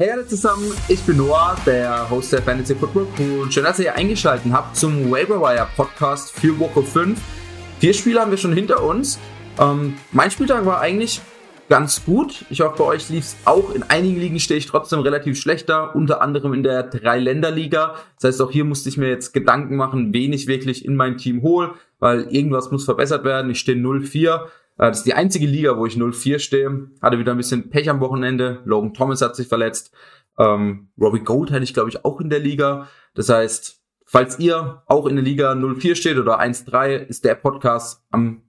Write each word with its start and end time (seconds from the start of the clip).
Hey 0.00 0.12
alle 0.12 0.24
zusammen, 0.24 0.72
ich 0.86 1.00
bin 1.00 1.16
Noah, 1.16 1.56
der 1.66 2.08
Host 2.08 2.32
der 2.32 2.40
Fantasy 2.40 2.76
Football 2.76 3.08
Crew. 3.16 3.50
Schön, 3.50 3.64
dass 3.64 3.80
ihr 3.80 3.96
eingeschaltet 3.96 4.52
habt 4.52 4.76
zum 4.76 5.10
Waiver 5.10 5.40
Wire 5.40 5.66
Podcast 5.74 6.30
für 6.30 6.56
Woche 6.56 6.84
5. 6.84 7.20
Vier 7.80 7.92
Spiele 7.92 8.20
haben 8.20 8.30
wir 8.30 8.38
schon 8.38 8.52
hinter 8.52 8.84
uns. 8.84 9.18
Ähm, 9.58 9.96
mein 10.12 10.30
Spieltag 10.30 10.64
war 10.66 10.80
eigentlich 10.80 11.20
ganz 11.68 12.04
gut. 12.04 12.44
Ich 12.48 12.60
hoffe, 12.60 12.76
bei 12.78 12.84
euch 12.84 13.10
lief 13.10 13.24
es 13.24 13.36
auch. 13.44 13.74
In 13.74 13.82
einigen 13.82 14.20
Ligen 14.20 14.38
stehe 14.38 14.58
ich 14.58 14.66
trotzdem 14.66 15.00
relativ 15.00 15.36
schlechter, 15.36 15.96
unter 15.96 16.22
anderem 16.22 16.54
in 16.54 16.62
der 16.62 16.84
Drei-Länder-Liga. 16.84 17.96
Das 18.20 18.28
heißt, 18.28 18.40
auch 18.40 18.52
hier 18.52 18.64
musste 18.64 18.88
ich 18.90 18.98
mir 18.98 19.08
jetzt 19.08 19.34
Gedanken 19.34 19.74
machen, 19.74 20.14
wen 20.14 20.32
ich 20.32 20.46
wirklich 20.46 20.84
in 20.84 20.94
mein 20.94 21.16
Team 21.16 21.42
hole, 21.42 21.72
weil 21.98 22.28
irgendwas 22.30 22.70
muss 22.70 22.84
verbessert 22.84 23.24
werden. 23.24 23.50
Ich 23.50 23.58
stehe 23.58 23.76
0-4. 23.76 24.42
Äh, 24.78 24.88
das 24.88 24.98
ist 24.98 25.06
die 25.06 25.14
einzige 25.14 25.46
Liga, 25.46 25.76
wo 25.76 25.86
ich 25.86 25.96
0-4 25.96 26.38
stehe. 26.38 26.90
Hatte 27.02 27.18
wieder 27.18 27.32
ein 27.32 27.38
bisschen 27.38 27.68
Pech 27.70 27.90
am 27.90 28.00
Wochenende. 28.00 28.62
Logan 28.64 28.94
Thomas 28.94 29.20
hat 29.20 29.36
sich 29.36 29.48
verletzt. 29.48 29.92
Ähm, 30.38 30.88
Robbie 30.98 31.20
Gold 31.20 31.50
hatte 31.50 31.64
ich, 31.64 31.74
glaube 31.74 31.90
ich, 31.90 32.04
auch 32.04 32.20
in 32.20 32.30
der 32.30 32.38
Liga. 32.38 32.88
Das 33.14 33.28
heißt, 33.28 33.82
falls 34.06 34.38
ihr 34.38 34.82
auch 34.86 35.06
in 35.06 35.16
der 35.16 35.24
Liga 35.24 35.52
0-4 35.52 35.96
steht 35.96 36.18
oder 36.18 36.40
1-3, 36.40 36.96
ist 36.96 37.24
der 37.24 37.34
Podcast 37.34 38.04
am 38.10 38.42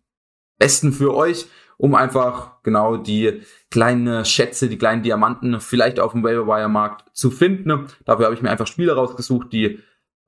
besten 0.59 0.91
für 0.91 1.15
euch, 1.15 1.47
um 1.77 1.95
einfach 1.95 2.61
genau 2.63 2.97
die 2.97 3.41
kleinen 3.71 4.25
Schätze, 4.25 4.69
die 4.69 4.77
kleinen 4.77 5.01
Diamanten 5.01 5.59
vielleicht 5.61 5.99
auf 5.99 6.11
dem 6.11 6.23
Waiver-Wire-Markt 6.23 7.15
zu 7.15 7.31
finden. 7.31 7.87
Dafür 8.05 8.25
habe 8.25 8.35
ich 8.35 8.41
mir 8.41 8.51
einfach 8.51 8.67
Spiele 8.67 8.93
rausgesucht, 8.93 9.51
die 9.53 9.79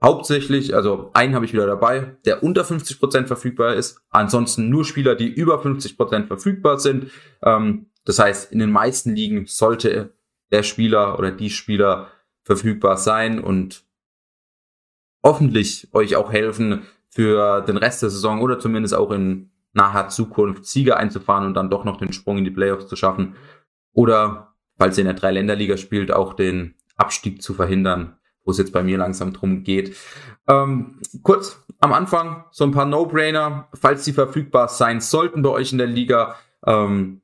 Hauptsächlich, 0.03 0.73
also 0.73 1.11
einen 1.13 1.35
habe 1.35 1.45
ich 1.45 1.53
wieder 1.53 1.67
dabei, 1.67 2.15
der 2.25 2.41
unter 2.41 2.63
50% 2.63 3.27
verfügbar 3.27 3.75
ist. 3.75 4.01
Ansonsten 4.09 4.69
nur 4.69 4.83
Spieler, 4.83 5.15
die 5.15 5.27
über 5.27 5.61
50% 5.61 6.25
verfügbar 6.25 6.79
sind. 6.79 7.11
Ähm, 7.43 7.85
das 8.03 8.17
heißt, 8.17 8.51
in 8.51 8.59
den 8.59 8.71
meisten 8.71 9.15
Ligen 9.15 9.45
sollte 9.45 10.15
der 10.51 10.63
Spieler 10.63 11.19
oder 11.19 11.31
die 11.31 11.51
Spieler 11.51 12.07
verfügbar 12.43 12.97
sein 12.97 13.39
und 13.39 13.83
hoffentlich 15.23 15.89
euch 15.93 16.15
auch 16.15 16.31
helfen, 16.31 16.87
für 17.11 17.61
den 17.61 17.77
Rest 17.77 18.01
der 18.01 18.09
Saison 18.09 18.41
oder 18.41 18.57
zumindest 18.57 18.95
auch 18.95 19.11
in 19.11 19.51
naher 19.73 20.07
Zukunft 20.07 20.65
Sieger 20.65 20.97
einzufahren 20.97 21.45
und 21.45 21.53
dann 21.53 21.69
doch 21.69 21.83
noch 21.83 21.97
den 21.97 22.13
Sprung 22.13 22.37
in 22.37 22.45
die 22.45 22.51
Playoffs 22.51 22.87
zu 22.87 22.95
schaffen. 22.95 23.35
Oder, 23.93 24.55
falls 24.77 24.97
ihr 24.97 25.01
in 25.01 25.07
der 25.07 25.15
Dreiländerliga 25.15 25.77
spielt, 25.77 26.11
auch 26.11 26.33
den 26.33 26.75
Abstieg 26.95 27.41
zu 27.41 27.53
verhindern 27.53 28.17
wo 28.43 28.51
es 28.51 28.57
jetzt 28.57 28.73
bei 28.73 28.83
mir 28.83 28.97
langsam 28.97 29.33
drum 29.33 29.63
geht. 29.63 29.95
Ähm, 30.47 30.99
kurz 31.23 31.63
am 31.79 31.93
Anfang 31.93 32.45
so 32.51 32.63
ein 32.63 32.71
paar 32.71 32.85
No-Brainer, 32.85 33.67
falls 33.73 34.05
sie 34.05 34.13
verfügbar 34.13 34.67
sein 34.67 35.01
sollten 35.01 35.41
bei 35.41 35.49
euch 35.49 35.71
in 35.71 35.77
der 35.77 35.87
Liga. 35.87 36.35
Ähm, 36.65 37.21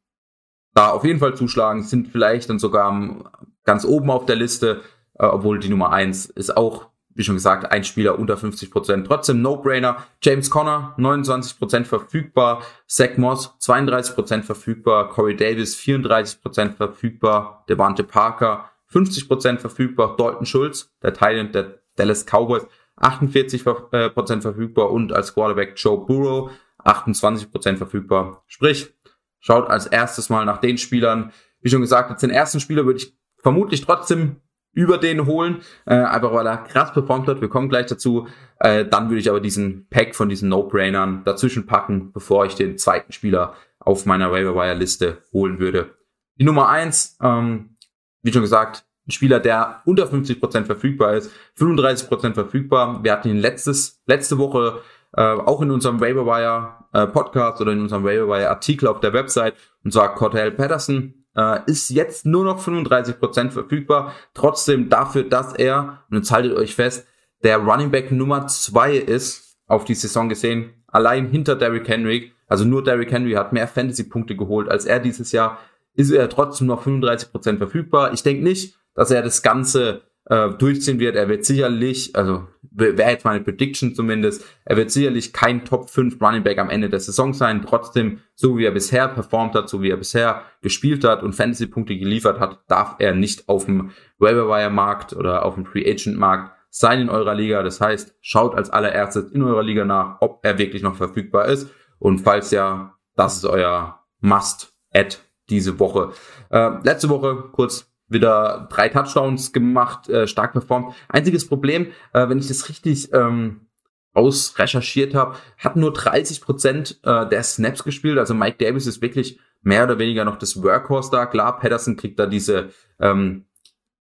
da 0.74 0.92
auf 0.92 1.04
jeden 1.04 1.20
Fall 1.20 1.36
zuschlagen, 1.36 1.84
sind 1.84 2.08
vielleicht 2.10 2.50
dann 2.50 2.60
sogar 2.60 3.32
ganz 3.64 3.84
oben 3.86 4.12
auf 4.12 4.26
der 4.26 4.36
Liste, 4.36 4.82
äh, 5.16 5.26
obwohl 5.26 5.60
die 5.60 5.70
Nummer 5.70 5.92
eins 5.92 6.28
ist 6.28 6.56
auch, 6.56 6.88
wie 7.16 7.24
schon 7.24 7.36
gesagt, 7.36 7.72
ein 7.72 7.84
Spieler 7.84 8.20
unter 8.20 8.36
50%. 8.36 8.72
Prozent. 8.72 9.08
Trotzdem 9.08 9.42
No-Brainer. 9.42 9.98
James 10.22 10.52
Conner, 10.52 10.94
29 10.98 11.58
Prozent 11.58 11.88
verfügbar. 11.88 12.62
Zach 12.88 13.18
Moss, 13.18 13.56
32 13.58 14.14
Prozent 14.14 14.46
verfügbar. 14.46 15.10
Corey 15.10 15.36
Davis, 15.36 15.76
34 15.76 16.42
Prozent 16.42 16.76
verfügbar. 16.76 17.64
Devante 17.70 18.04
Parker, 18.04 18.70
50% 18.92 19.60
verfügbar. 19.60 20.16
Dalton 20.18 20.46
Schulz, 20.46 20.94
der 21.02 21.14
Teil 21.14 21.50
der 21.50 21.82
Dallas 21.96 22.26
Cowboys, 22.26 22.66
48% 23.00 24.38
äh, 24.38 24.42
verfügbar 24.42 24.92
und 24.92 25.14
als 25.14 25.34
Quarterback 25.34 25.74
Joe 25.76 26.06
Burrow 26.06 26.52
28% 26.84 27.78
verfügbar. 27.78 28.44
Sprich, 28.48 28.94
schaut 29.40 29.70
als 29.70 29.88
erstes 29.88 30.30
mal 30.30 30.46
nach 30.46 30.58
den 30.58 30.78
Spielern. 30.78 31.32
Wie 31.62 31.70
schon 31.70 31.82
gesagt, 31.82 32.10
jetzt 32.10 32.24
den 32.24 32.30
ersten 32.30 32.60
Spieler 32.60 32.86
würde 32.86 33.00
ich 33.00 33.14
vermutlich 33.38 33.82
trotzdem 33.82 34.38
über 34.74 35.00
den 35.00 35.26
holen, 35.26 35.62
äh, 35.86 35.96
einfach 35.96 36.32
weil 36.34 36.46
er 36.46 36.58
krass 36.58 36.94
performt 36.94 37.28
hat. 37.28 37.42
Wir 37.42 37.50
kommen 37.50 37.68
gleich 37.68 37.88
dazu. 37.88 38.28
Äh, 38.60 38.86
dann 38.86 39.10
würde 39.10 39.20
ich 39.20 39.30
aber 39.30 39.40
diesen 39.40 39.88
Pack 39.90 40.16
von 40.16 40.30
diesen 40.30 40.50
No-Brainern 40.50 41.24
dazwischen 41.24 41.66
packen, 41.66 42.12
bevor 42.12 42.46
ich 42.46 42.56
den 42.56 42.78
zweiten 42.78 43.12
Spieler 43.12 43.56
auf 43.80 44.06
meiner 44.06 44.32
Waiver-Wire-Liste 44.32 45.24
holen 45.34 45.60
würde. 45.60 45.96
Die 46.40 46.44
Nummer 46.44 46.70
eins, 46.70 47.18
ähm, 47.24 47.77
wie 48.24 48.32
schon 48.32 48.42
gesagt, 48.42 48.86
ein 49.08 49.12
Spieler, 49.12 49.40
der 49.40 49.82
unter 49.86 50.06
50% 50.06 50.66
verfügbar 50.66 51.14
ist, 51.16 51.32
35% 51.58 52.34
verfügbar. 52.34 53.04
Wir 53.04 53.14
hatten 53.14 53.30
ihn 53.30 53.38
letztes, 53.38 54.02
letzte 54.06 54.38
Woche 54.38 54.82
äh, 55.16 55.22
auch 55.22 55.62
in 55.62 55.72
unserem 55.72 56.02
Waiverwire 56.02 56.74
äh, 56.94 57.08
Podcast 57.08 57.62
oder 57.62 57.72
in 57.72 57.82
unserem 57.82 58.04
Waiverwire 58.04 58.50
Artikel 58.50 58.88
auf 58.88 59.00
der 59.00 59.14
Website, 59.14 59.56
und 59.84 59.94
zwar 59.94 60.14
Cordell 60.16 60.52
Patterson, 60.52 61.26
äh, 61.36 61.60
ist 61.68 61.90
jetzt 61.90 62.26
nur 62.26 62.44
noch 62.44 62.62
35% 62.62 63.52
verfügbar. 63.52 64.14
Trotzdem 64.34 64.90
dafür, 64.90 65.24
dass 65.24 65.54
er, 65.54 66.04
und 66.10 66.18
jetzt 66.18 66.32
haltet 66.32 66.58
euch 66.58 66.76
fest, 66.76 67.08
der 67.44 67.58
Running 67.58 67.92
Back 67.92 68.12
Nummer 68.12 68.48
zwei 68.48 68.96
ist, 68.96 69.58
auf 69.68 69.86
die 69.86 69.96
Saison 69.96 70.30
gesehen, 70.30 70.74
allein 70.88 71.28
hinter 71.28 71.56
Derrick 71.56 71.88
Henry. 71.88 72.34
Also 72.48 72.66
nur 72.66 72.84
Derrick 72.84 73.12
Henry 73.12 73.34
hat 73.34 73.54
mehr 73.54 73.68
Fantasy-Punkte 73.68 74.36
geholt 74.36 74.70
als 74.70 74.86
er 74.86 75.00
dieses 75.00 75.32
Jahr 75.34 75.60
ist 75.98 76.12
er 76.12 76.30
trotzdem 76.30 76.68
noch 76.68 76.86
35% 76.86 77.58
verfügbar. 77.58 78.14
Ich 78.14 78.24
denke 78.24 78.44
nicht, 78.44 78.78
dass 78.94 79.12
er 79.12 79.24
das 79.24 79.42
Ganze 79.42 80.04
äh, 80.26 80.50
durchziehen 80.52 81.00
wird. 81.00 81.16
Er 81.16 81.28
wird 81.28 81.44
sicherlich, 81.44 82.16
also 82.16 82.48
wäre 82.72 83.10
jetzt 83.10 83.26
meine 83.26 83.44
Prediction 83.44 83.96
zumindest, 83.96 84.46
er 84.64 84.78
wird 84.78 84.92
sicherlich 84.92 85.34
kein 85.34 85.66
Top 85.66 85.90
5 85.90 86.22
Running 86.22 86.44
Back 86.44 86.60
am 86.60 86.70
Ende 86.70 86.90
der 86.90 87.00
Saison 87.00 87.34
sein. 87.34 87.64
Trotzdem, 87.68 88.20
so 88.36 88.58
wie 88.58 88.66
er 88.66 88.72
bisher 88.72 89.08
performt 89.08 89.56
hat, 89.56 89.70
so 89.70 89.82
wie 89.82 89.90
er 89.90 89.98
bisher 89.98 90.44
gespielt 90.62 91.04
hat 91.04 91.24
und 91.24 91.34
Fantasy-Punkte 91.34 91.98
geliefert 91.98 92.40
hat, 92.40 92.60
darf 92.68 92.96
er 93.00 93.16
nicht 93.16 93.50
auf 93.50 93.66
dem 93.66 93.92
Waiver-Wire-Markt 94.20 95.14
oder 95.14 95.46
auf 95.46 95.56
dem 95.56 95.66
Free-Agent-Markt 95.66 96.52
sein 96.70 97.02
in 97.02 97.10
eurer 97.10 97.34
Liga. 97.34 97.64
Das 97.64 97.82
heißt, 97.82 98.16
schaut 98.22 98.54
als 98.54 98.70
allererstes 98.70 99.32
in 99.32 99.42
eurer 99.42 99.64
Liga 99.64 99.84
nach, 99.84 100.18
ob 100.22 100.46
er 100.46 100.60
wirklich 100.60 100.84
noch 100.84 100.96
verfügbar 100.96 101.48
ist. 101.48 101.72
Und 101.98 102.20
falls 102.20 102.52
ja, 102.52 102.96
das 103.16 103.38
ist 103.38 103.46
euer 103.46 104.06
Must-Add 104.20 105.18
diese 105.50 105.80
Woche. 105.80 106.12
Äh, 106.50 106.72
letzte 106.84 107.10
Woche 107.10 107.50
kurz 107.52 107.92
wieder 108.08 108.68
drei 108.72 108.90
Touchdowns 108.90 109.52
gemacht, 109.52 110.10
äh, 110.10 110.28
stark 110.28 110.54
performt. 110.54 110.96
Einziges 111.10 111.48
Problem, 111.48 111.88
äh, 112.14 112.30
wenn 112.30 112.40
ich 112.40 112.48
das 112.48 112.70
richtig 112.70 113.14
ähm, 113.14 113.68
ausrecherchiert 114.14 115.14
habe, 115.14 115.36
hat 115.58 115.76
nur 115.76 115.94
30 115.94 116.42
Prozent 116.42 117.00
äh, 117.04 117.28
der 117.28 117.44
Snaps 117.44 117.84
gespielt. 117.84 118.18
Also 118.18 118.34
Mike 118.34 118.58
Davis 118.64 118.88
ist 118.88 119.02
wirklich 119.02 119.40
mehr 119.62 119.84
oder 119.84 120.00
weniger 120.00 120.26
noch 120.26 120.38
das 120.38 120.62
Workhorse 120.64 121.12
da. 121.12 121.26
Klar, 121.26 121.60
Patterson 121.60 121.98
kriegt 121.98 122.18
da 122.18 122.26
diese 122.26 122.70
ähm, 123.00 123.46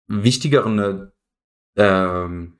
wichtigeren 0.08 1.12
ähm, 1.76 2.58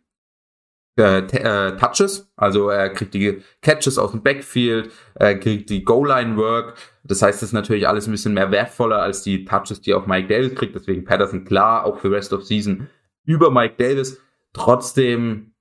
äh, 0.97 1.21
äh, 1.21 1.77
Touches, 1.77 2.31
also 2.37 2.69
er 2.69 2.91
kriegt 2.91 3.15
die 3.15 3.43
Catches 3.63 3.99
aus 3.99 4.11
dem 4.11 4.23
Backfield, 4.23 4.91
er 5.15 5.39
kriegt 5.39 5.71
die 5.71 5.85
Goal-Line-Work. 5.85 6.75
Das 7.05 7.23
heißt, 7.23 7.41
das 7.41 7.49
ist 7.49 7.53
natürlich 7.55 7.89
alles 7.89 8.07
ein 8.07 8.13
bisschen 8.13 8.35
mehr 8.35 8.51
wertvoller 8.51 9.01
als 9.01 9.23
die 9.23 9.45
Touches, 9.45 9.81
die 9.81 9.95
auch 9.95 10.07
Mike 10.07 10.29
Davis 10.29 10.55
kriegt. 10.55 10.75
Deswegen 10.75 11.05
Patterson 11.05 11.45
klar, 11.45 11.85
auch 11.85 11.99
für 11.99 12.11
Rest 12.11 12.33
of 12.33 12.45
Season 12.45 12.89
über 13.25 13.51
Mike 13.51 13.75
Davis. 13.79 14.21
Trotzdem, 14.53 15.55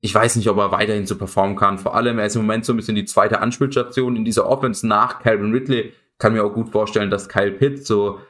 ich 0.00 0.14
weiß 0.14 0.36
nicht, 0.36 0.48
ob 0.48 0.56
er 0.56 0.72
weiterhin 0.72 1.06
so 1.06 1.16
performen 1.16 1.56
kann. 1.56 1.78
Vor 1.78 1.94
allem, 1.94 2.18
er 2.18 2.26
ist 2.26 2.36
im 2.36 2.42
Moment 2.42 2.64
so 2.64 2.72
ein 2.72 2.76
bisschen 2.76 2.96
die 2.96 3.04
zweite 3.04 3.40
Anspielstation 3.40 4.16
in 4.16 4.24
dieser 4.24 4.48
Offense 4.48 4.86
nach 4.86 5.20
Calvin 5.20 5.52
Ridley. 5.52 5.92
Kann 6.18 6.32
mir 6.32 6.42
auch 6.42 6.54
gut 6.54 6.70
vorstellen, 6.70 7.10
dass 7.10 7.28
Kyle 7.28 7.52
Pitt 7.52 7.86
so 7.86 8.20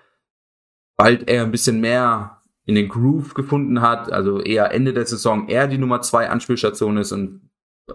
bald 0.97 1.31
eher 1.31 1.45
ein 1.45 1.53
bisschen 1.53 1.81
mehr 1.81 2.40
in 2.67 2.75
den 2.75 2.89
Groove 2.89 3.35
gefunden 3.35 3.81
hat, 3.81 4.13
also 4.13 4.41
eher 4.41 4.73
Ende 4.73 4.93
der 4.93 5.07
Saison 5.07 5.49
er 5.49 5.67
die 5.67 5.79
Nummer 5.79 6.03
zwei 6.03 6.29
Anspielstation 6.29 6.99
ist 6.99 7.13
und 7.13 7.51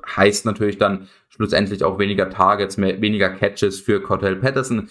heißt 0.06 0.46
natürlich 0.46 0.78
dann 0.78 1.08
schlussendlich 1.30 1.84
auch 1.84 2.00
weniger 2.00 2.30
Targets, 2.30 2.78
mehr, 2.78 3.00
weniger 3.02 3.30
Catches 3.30 3.80
für 3.80 4.02
Cordell 4.02 4.36
Patterson. 4.36 4.90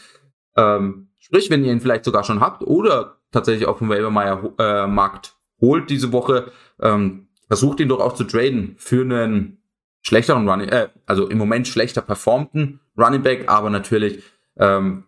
Ähm, 0.56 1.08
sprich, 1.18 1.50
wenn 1.50 1.64
ihr 1.64 1.72
ihn 1.72 1.80
vielleicht 1.80 2.04
sogar 2.04 2.24
schon 2.24 2.40
habt 2.40 2.62
oder 2.62 3.18
tatsächlich 3.30 3.66
auf 3.66 3.78
dem 3.78 3.88
Waiver-Markt 3.88 5.26
äh, 5.26 5.60
holt 5.60 5.90
diese 5.90 6.12
Woche, 6.12 6.52
ähm, 6.80 7.28
versucht 7.48 7.80
ihn 7.80 7.88
doch 7.88 8.00
auch 8.00 8.14
zu 8.14 8.24
traden 8.24 8.74
für 8.78 9.02
einen 9.02 9.58
schlechteren 10.02 10.48
Running, 10.48 10.68
äh, 10.68 10.88
also 11.06 11.28
im 11.28 11.38
Moment 11.38 11.68
schlechter 11.68 12.02
performten 12.02 12.80
Running 12.96 13.22
Back, 13.22 13.48
aber 13.48 13.70
natürlich 13.70 14.22
ähm, 14.56 15.04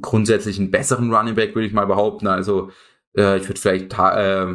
grundsätzlich 0.00 0.58
einen 0.58 0.70
besseren 0.70 1.12
Running 1.12 1.34
Back, 1.34 1.54
würde 1.54 1.66
ich 1.66 1.72
mal 1.72 1.86
behaupten. 1.86 2.28
Also 2.28 2.70
äh, 3.16 3.38
ich 3.38 3.48
würde 3.48 3.60
vielleicht 3.60 3.92
äh, 3.98 4.54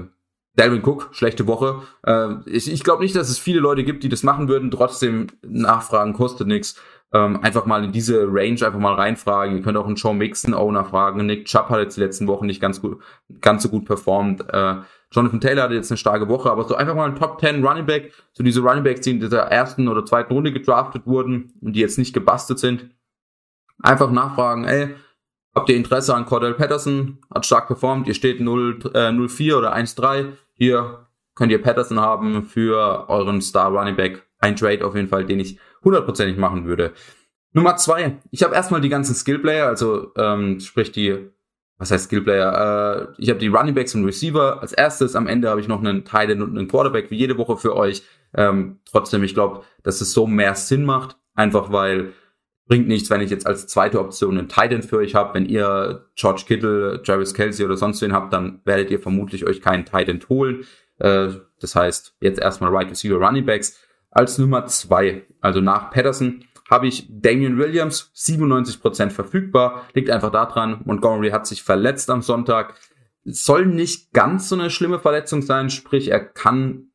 Dalvin 0.56 0.84
Cook, 0.84 1.10
schlechte 1.12 1.48
Woche. 1.48 1.82
Äh, 2.06 2.36
ich 2.46 2.72
ich 2.72 2.84
glaube 2.84 3.04
nicht, 3.04 3.16
dass 3.16 3.30
es 3.30 3.38
viele 3.38 3.60
Leute 3.60 3.84
gibt, 3.84 4.04
die 4.04 4.10
das 4.10 4.24
machen 4.24 4.48
würden. 4.48 4.72
Trotzdem 4.72 5.28
nachfragen 5.44 6.14
kostet 6.14 6.48
nichts. 6.48 6.80
Ähm, 7.14 7.42
einfach 7.44 7.66
mal 7.66 7.84
in 7.84 7.92
diese 7.92 8.26
Range 8.28 8.66
einfach 8.66 8.80
mal 8.80 8.96
reinfragen. 8.96 9.58
Ihr 9.58 9.64
könnt 9.64 9.78
auch 9.78 9.86
einen 9.86 9.96
Joe 9.96 10.14
Mixon 10.14 10.54
Owner 10.54 10.86
fragen. 10.86 11.26
Nick 11.26 11.46
Chubb 11.46 11.70
hat 11.70 11.80
jetzt 11.80 11.98
die 11.98 12.02
letzten 12.02 12.28
Wochen 12.28 12.46
nicht 12.46 12.62
ganz 12.62 12.82
gut, 12.82 13.02
ganz 13.42 13.64
so 13.64 13.70
gut 13.70 13.86
performt. 13.86 14.46
Äh, 14.52 14.76
Jonathan 15.12 15.40
Taylor 15.40 15.64
hatte 15.64 15.76
jetzt 15.76 15.92
eine 15.92 15.98
starke 15.98 16.28
Woche, 16.28 16.52
aber 16.52 16.66
so 16.66 16.76
einfach 16.76 16.96
mal 16.96 17.10
ein 17.10 17.16
Top 17.16 17.40
10 17.40 17.66
Running 17.66 17.86
Back, 17.86 18.12
so 18.34 18.44
diese 18.44 18.62
Running 18.62 18.84
Backs, 18.84 19.02
die 19.02 19.12
in 19.12 19.20
dieser 19.20 19.44
ersten 19.44 19.88
oder 19.88 20.04
zweiten 20.04 20.34
Runde 20.34 20.52
gedraftet 20.52 21.06
wurden 21.06 21.54
und 21.62 21.74
die 21.74 21.80
jetzt 21.80 21.98
nicht 21.98 22.14
gebastelt 22.14 22.60
sind. 22.60 22.90
Einfach 23.82 24.12
nachfragen, 24.12 24.66
ey, 24.66 24.96
Habt 25.56 25.70
ihr 25.70 25.78
Interesse 25.78 26.14
an 26.14 26.26
Cordell 26.26 26.54
Patterson? 26.54 27.20
Hat 27.34 27.46
stark 27.46 27.68
performt. 27.68 28.08
Ihr 28.08 28.14
steht 28.14 28.42
0, 28.42 28.80
äh, 28.94 29.10
0-4 29.12 29.58
oder 29.58 29.74
1-3. 29.74 30.34
Hier 30.54 31.08
könnt 31.34 31.52
ihr 31.52 31.62
Patterson 31.62 32.00
haben 32.00 32.44
für 32.44 33.10
euren 33.10 33.42
Star 33.42 33.72
Running 33.72 33.96
Back. 33.96 34.24
Ein 34.40 34.58
Trade 34.58 34.86
auf 34.86 34.96
jeden 34.96 35.08
Fall, 35.08 35.26
den 35.26 35.40
ich 35.40 35.58
hundertprozentig 35.84 36.38
machen 36.38 36.66
würde. 36.66 36.92
Nummer 37.54 37.78
zwei. 37.78 38.18
Ich 38.32 38.44
habe 38.44 38.54
erstmal 38.54 38.82
die 38.82 38.90
ganzen 38.90 39.16
Skillplayer, 39.16 39.68
also 39.68 40.12
ähm, 40.18 40.60
sprich 40.60 40.92
die, 40.92 41.30
was 41.78 41.90
heißt 41.90 42.06
Skillplayer? 42.06 43.14
Äh, 43.18 43.22
ich 43.22 43.30
habe 43.30 43.40
die 43.40 43.48
Running 43.48 43.74
Backs 43.74 43.96
und 43.96 44.04
Receiver. 44.04 44.62
Als 44.62 44.74
erstes 44.74 45.16
am 45.16 45.26
Ende 45.26 45.50
habe 45.50 45.62
ich 45.62 45.70
noch 45.70 45.80
einen 45.80 46.04
Tight 46.04 46.30
End 46.30 46.42
und 46.42 46.58
einen 46.58 46.68
Quarterback 46.68 47.12
wie 47.12 47.18
jede 47.18 47.38
Woche 47.38 47.56
für 47.56 47.78
euch. 47.78 48.04
Ähm, 48.34 48.80
trotzdem, 48.92 49.24
ich 49.24 49.34
glaube, 49.34 49.64
dass 49.84 50.02
es 50.02 50.12
so 50.12 50.28
mehr 50.28 50.56
Sinn 50.56 50.84
macht, 50.84 51.18
einfach 51.34 51.72
weil 51.72 52.12
bringt 52.68 52.88
nichts, 52.88 53.10
wenn 53.10 53.22
ich 53.22 53.30
jetzt 53.30 53.46
als 53.46 53.68
zweite 53.68 54.00
Option 54.00 54.38
einen 54.38 54.50
Titan 54.50 54.82
für 54.82 54.98
euch 54.98 55.16
habe. 55.16 55.36
Wenn 55.36 55.46
ihr 55.46 56.06
George 56.16 56.44
Kittle, 56.48 57.02
Jarvis 57.04 57.34
Kelsey 57.34 57.66
oder 57.66 57.78
sonst 57.78 58.02
wen 58.02 58.14
habt, 58.14 58.34
dann 58.34 58.62
werdet 58.66 58.90
ihr 58.90 59.00
vermutlich 59.00 59.46
euch 59.46 59.62
keinen 59.62 59.86
Titan 59.86 60.20
holen. 60.30 60.66
Äh, 60.98 61.30
das 61.60 61.76
heißt, 61.76 62.16
jetzt 62.22 62.40
erstmal 62.40 62.76
Right 62.76 62.90
Receiver 62.90 63.18
Running 63.18 63.46
Backs. 63.46 63.80
Als 64.10 64.38
Nummer 64.38 64.66
zwei, 64.66 65.26
also 65.42 65.60
nach 65.62 65.92
Patterson, 65.92 66.46
habe 66.70 66.88
ich 66.88 67.08
Damian 67.10 67.58
Williams, 67.58 68.12
97% 68.16 69.12
verfügbar. 69.12 69.86
Liegt 69.94 70.10
einfach 70.10 70.32
daran, 70.32 70.82
Montgomery 70.86 71.30
hat 71.30 71.46
sich 71.46 71.62
verletzt 71.62 72.10
am 72.10 72.22
Sonntag. 72.22 72.76
Soll 73.24 73.66
nicht 73.66 74.14
ganz 74.14 74.50
so 74.50 74.56
eine 74.56 74.70
schlimme 74.70 75.00
Verletzung 75.00 75.42
sein, 75.42 75.70
sprich, 75.70 76.10
er 76.10 76.22
kann 76.22 76.90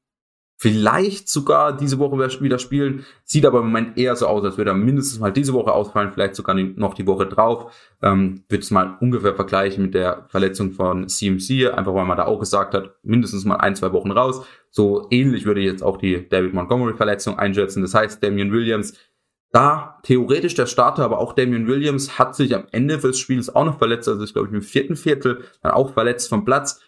vielleicht 0.61 1.31
sogar 1.31 1.75
diese 1.75 1.99
Woche 1.99 2.19
wieder 2.19 2.59
spielen. 2.59 3.07
Sieht 3.25 3.47
aber 3.47 3.61
im 3.61 3.67
Moment 3.67 3.97
eher 3.97 4.15
so 4.15 4.27
aus, 4.27 4.45
als 4.45 4.59
würde 4.59 4.73
er 4.73 4.77
mindestens 4.77 5.19
mal 5.19 5.33
diese 5.33 5.55
Woche 5.55 5.73
ausfallen, 5.73 6.13
vielleicht 6.13 6.35
sogar 6.35 6.55
noch 6.55 6.93
die 6.93 7.07
Woche 7.07 7.25
drauf. 7.25 7.73
Ähm, 8.03 8.45
Würde 8.47 8.63
es 8.63 8.71
mal 8.71 8.99
ungefähr 9.01 9.35
vergleichen 9.35 9.85
mit 9.85 9.95
der 9.95 10.27
Verletzung 10.29 10.73
von 10.73 11.09
CMC, 11.09 11.71
einfach 11.73 11.95
weil 11.95 12.05
man 12.05 12.19
da 12.19 12.27
auch 12.27 12.39
gesagt 12.39 12.75
hat, 12.75 12.91
mindestens 13.03 13.47
mal 13.47 13.57
ein, 13.57 13.75
zwei 13.75 13.91
Wochen 13.93 14.11
raus. 14.11 14.45
So 14.71 15.07
ähnlich 15.11 15.47
würde 15.47 15.61
ich 15.61 15.67
jetzt 15.67 15.83
auch 15.83 15.97
die 15.97 16.29
David 16.29 16.53
Montgomery 16.53 16.93
Verletzung 16.95 17.39
einschätzen. 17.39 17.81
Das 17.81 17.95
heißt, 17.95 18.23
Damian 18.23 18.53
Williams 18.53 18.93
da 19.53 19.99
theoretisch 20.03 20.55
der 20.55 20.67
Starter, 20.67 21.05
aber 21.05 21.19
auch 21.19 21.33
Damian 21.33 21.67
Williams 21.67 22.19
hat 22.19 22.37
sich 22.37 22.55
am 22.55 22.67
Ende 22.71 22.99
des 22.99 23.19
Spiels 23.19 23.55
auch 23.55 23.65
noch 23.65 23.79
verletzt, 23.79 24.09
also 24.09 24.23
ist 24.23 24.35
glaube 24.35 24.49
ich 24.49 24.55
im 24.55 24.63
vierten 24.63 24.95
Viertel 24.95 25.43
dann 25.63 25.73
auch 25.73 25.93
verletzt 25.95 26.29
vom 26.29 26.45
Platz 26.45 26.81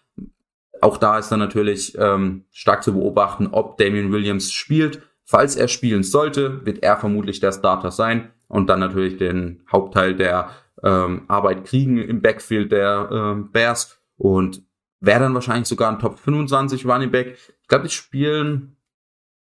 auch 0.82 0.96
da 0.96 1.16
ist 1.18 1.30
dann 1.30 1.38
natürlich 1.38 1.96
ähm, 1.96 2.44
stark 2.50 2.82
zu 2.82 2.92
beobachten, 2.92 3.46
ob 3.52 3.78
Damian 3.78 4.10
Williams 4.10 4.52
spielt. 4.52 5.00
Falls 5.24 5.54
er 5.54 5.68
spielen 5.68 6.02
sollte, 6.02 6.66
wird 6.66 6.82
er 6.82 6.96
vermutlich 6.96 7.38
der 7.38 7.52
Starter 7.52 7.92
sein 7.92 8.32
und 8.48 8.66
dann 8.66 8.80
natürlich 8.80 9.16
den 9.16 9.62
Hauptteil 9.70 10.16
der 10.16 10.50
ähm, 10.82 11.22
Arbeit 11.28 11.64
kriegen 11.64 11.98
im 11.98 12.20
Backfield 12.20 12.72
der 12.72 13.08
ähm, 13.12 13.52
Bears 13.52 14.00
und 14.16 14.64
wäre 14.98 15.20
dann 15.20 15.34
wahrscheinlich 15.34 15.68
sogar 15.68 15.88
ein 15.88 16.00
Top 16.00 16.18
25 16.18 16.84
Running 16.84 17.12
Back. 17.12 17.38
Ich 17.62 17.68
glaube, 17.68 17.84
die 17.84 17.94
spielen, 17.94 18.76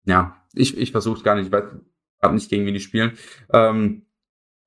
ja, 0.05 0.37
ich, 0.53 0.77
ich 0.77 0.91
versuche 0.91 1.17
es 1.17 1.23
gar 1.23 1.35
nicht, 1.35 1.47
ich 1.47 1.51
weiß 1.51 1.63
gerade 2.19 2.35
nicht, 2.35 2.51
gegen 2.51 2.67
wen 2.67 2.75
die 2.75 2.79
spielen. 2.79 3.13
Ähm, 3.51 4.05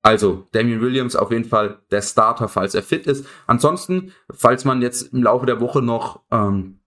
also, 0.05 0.45
Damian 0.51 0.81
Williams 0.81 1.15
auf 1.15 1.31
jeden 1.31 1.45
Fall 1.45 1.79
der 1.89 2.03
Starter, 2.03 2.47
falls 2.47 2.75
er 2.75 2.83
fit 2.83 3.07
ist. 3.07 3.25
Ansonsten, 3.47 4.11
falls 4.31 4.63
man 4.63 4.83
jetzt 4.83 5.11
im 5.13 5.23
Laufe 5.23 5.47
der 5.47 5.59
Woche 5.59 5.81
noch 5.81 6.21
ähm, 6.29 6.79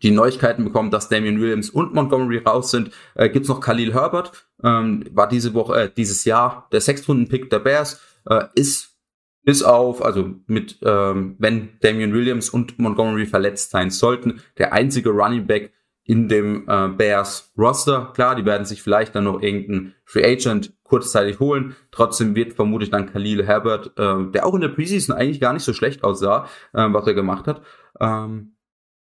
die 0.00 0.12
Neuigkeiten 0.12 0.62
bekommt, 0.62 0.92
dass 0.92 1.08
Damian 1.08 1.40
Williams 1.40 1.70
und 1.70 1.92
Montgomery 1.92 2.38
raus 2.38 2.70
sind, 2.70 2.92
äh, 3.16 3.28
gibt's 3.30 3.48
noch 3.48 3.60
Khalil 3.60 3.94
Herbert. 3.94 4.46
Ähm, 4.62 5.04
war 5.10 5.28
diese 5.28 5.54
Woche, 5.54 5.74
äh, 5.74 5.90
dieses 5.90 6.24
Jahr 6.24 6.68
der 6.70 6.80
Sechstrunden-Pick 6.80 7.50
der 7.50 7.58
Bears. 7.58 8.00
Äh, 8.26 8.44
ist 8.54 8.96
bis 9.42 9.64
auf, 9.64 10.00
also 10.00 10.36
mit, 10.46 10.78
ähm, 10.84 11.34
wenn 11.40 11.70
Damian 11.80 12.12
Williams 12.12 12.48
und 12.48 12.78
Montgomery 12.78 13.26
verletzt 13.26 13.72
sein 13.72 13.90
sollten, 13.90 14.40
der 14.58 14.72
einzige 14.72 15.10
Running 15.10 15.48
Back, 15.48 15.72
in 16.04 16.28
dem 16.28 16.68
äh, 16.68 16.88
Bears 16.88 17.52
Roster. 17.56 18.12
Klar, 18.14 18.34
die 18.34 18.44
werden 18.44 18.64
sich 18.64 18.82
vielleicht 18.82 19.14
dann 19.14 19.24
noch 19.24 19.40
irgendeinen 19.40 19.94
Free 20.04 20.24
Agent 20.24 20.72
kurzzeitig 20.82 21.40
holen. 21.40 21.76
Trotzdem 21.90 22.34
wird 22.34 22.54
vermutlich 22.54 22.90
dann 22.90 23.10
Khalil 23.10 23.46
Herbert, 23.46 23.98
äh, 23.98 24.30
der 24.30 24.44
auch 24.46 24.54
in 24.54 24.60
der 24.60 24.68
Preseason 24.68 25.16
eigentlich 25.16 25.40
gar 25.40 25.52
nicht 25.52 25.64
so 25.64 25.72
schlecht 25.72 26.04
aussah, 26.04 26.46
äh, 26.72 26.88
was 26.90 27.06
er 27.06 27.14
gemacht 27.14 27.46
hat, 27.46 27.62
ähm, 28.00 28.56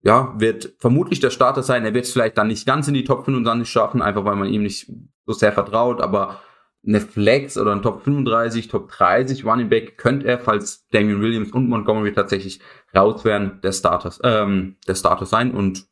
ja, 0.03 0.35
wird 0.39 0.75
vermutlich 0.79 1.21
der 1.21 1.31
Starter 1.31 1.63
sein. 1.63 1.85
Er 1.85 1.95
wird 1.95 2.07
es 2.07 2.13
vielleicht 2.13 2.39
dann 2.39 2.49
nicht 2.49 2.67
ganz 2.67 2.89
in 2.89 2.95
die 2.95 3.05
Top 3.05 3.25
25 3.25 3.69
schaffen, 3.69 4.03
einfach 4.03 4.25
weil 4.25 4.37
man 4.37 4.49
ihm 4.49 4.63
nicht 4.63 4.91
so 5.27 5.33
sehr 5.33 5.53
vertraut, 5.53 6.01
aber 6.01 6.41
eine 6.87 7.01
Flex 7.01 7.59
oder 7.59 7.73
ein 7.73 7.83
Top 7.83 8.03
35, 8.03 8.69
Top 8.69 8.91
30 8.91 9.45
Running 9.45 9.69
Back 9.69 9.99
könnte 9.99 10.27
er, 10.27 10.39
falls 10.39 10.89
Damian 10.89 11.21
Williams 11.21 11.53
und 11.53 11.69
Montgomery 11.69 12.15
tatsächlich 12.15 12.61
raus 12.97 13.25
wären, 13.25 13.61
der 13.63 13.73
Starter, 13.73 14.13
ähm, 14.25 14.77
der 14.89 14.95
Starter 14.95 15.27
sein 15.27 15.53
und 15.53 15.90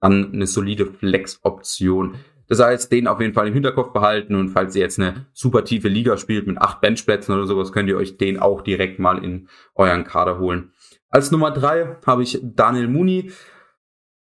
dann 0.00 0.32
eine 0.32 0.46
solide 0.46 0.86
Flex-Option. 0.86 2.16
Das 2.48 2.60
heißt, 2.60 2.92
den 2.92 3.06
auf 3.06 3.20
jeden 3.20 3.32
Fall 3.32 3.48
im 3.48 3.54
Hinterkopf 3.54 3.92
behalten 3.92 4.34
und 4.34 4.50
falls 4.50 4.76
ihr 4.76 4.82
jetzt 4.82 5.00
eine 5.00 5.26
super 5.32 5.64
tiefe 5.64 5.88
Liga 5.88 6.16
spielt 6.18 6.46
mit 6.46 6.58
acht 6.58 6.80
Benchplätzen 6.80 7.34
oder 7.34 7.46
sowas, 7.46 7.72
könnt 7.72 7.88
ihr 7.88 7.96
euch 7.96 8.18
den 8.18 8.38
auch 8.38 8.60
direkt 8.60 8.98
mal 8.98 9.24
in 9.24 9.48
euren 9.74 10.04
Kader 10.04 10.38
holen. 10.38 10.72
Als 11.08 11.30
Nummer 11.30 11.52
drei 11.52 11.96
habe 12.06 12.22
ich 12.22 12.40
Daniel 12.42 12.88
Mooney. 12.88 13.30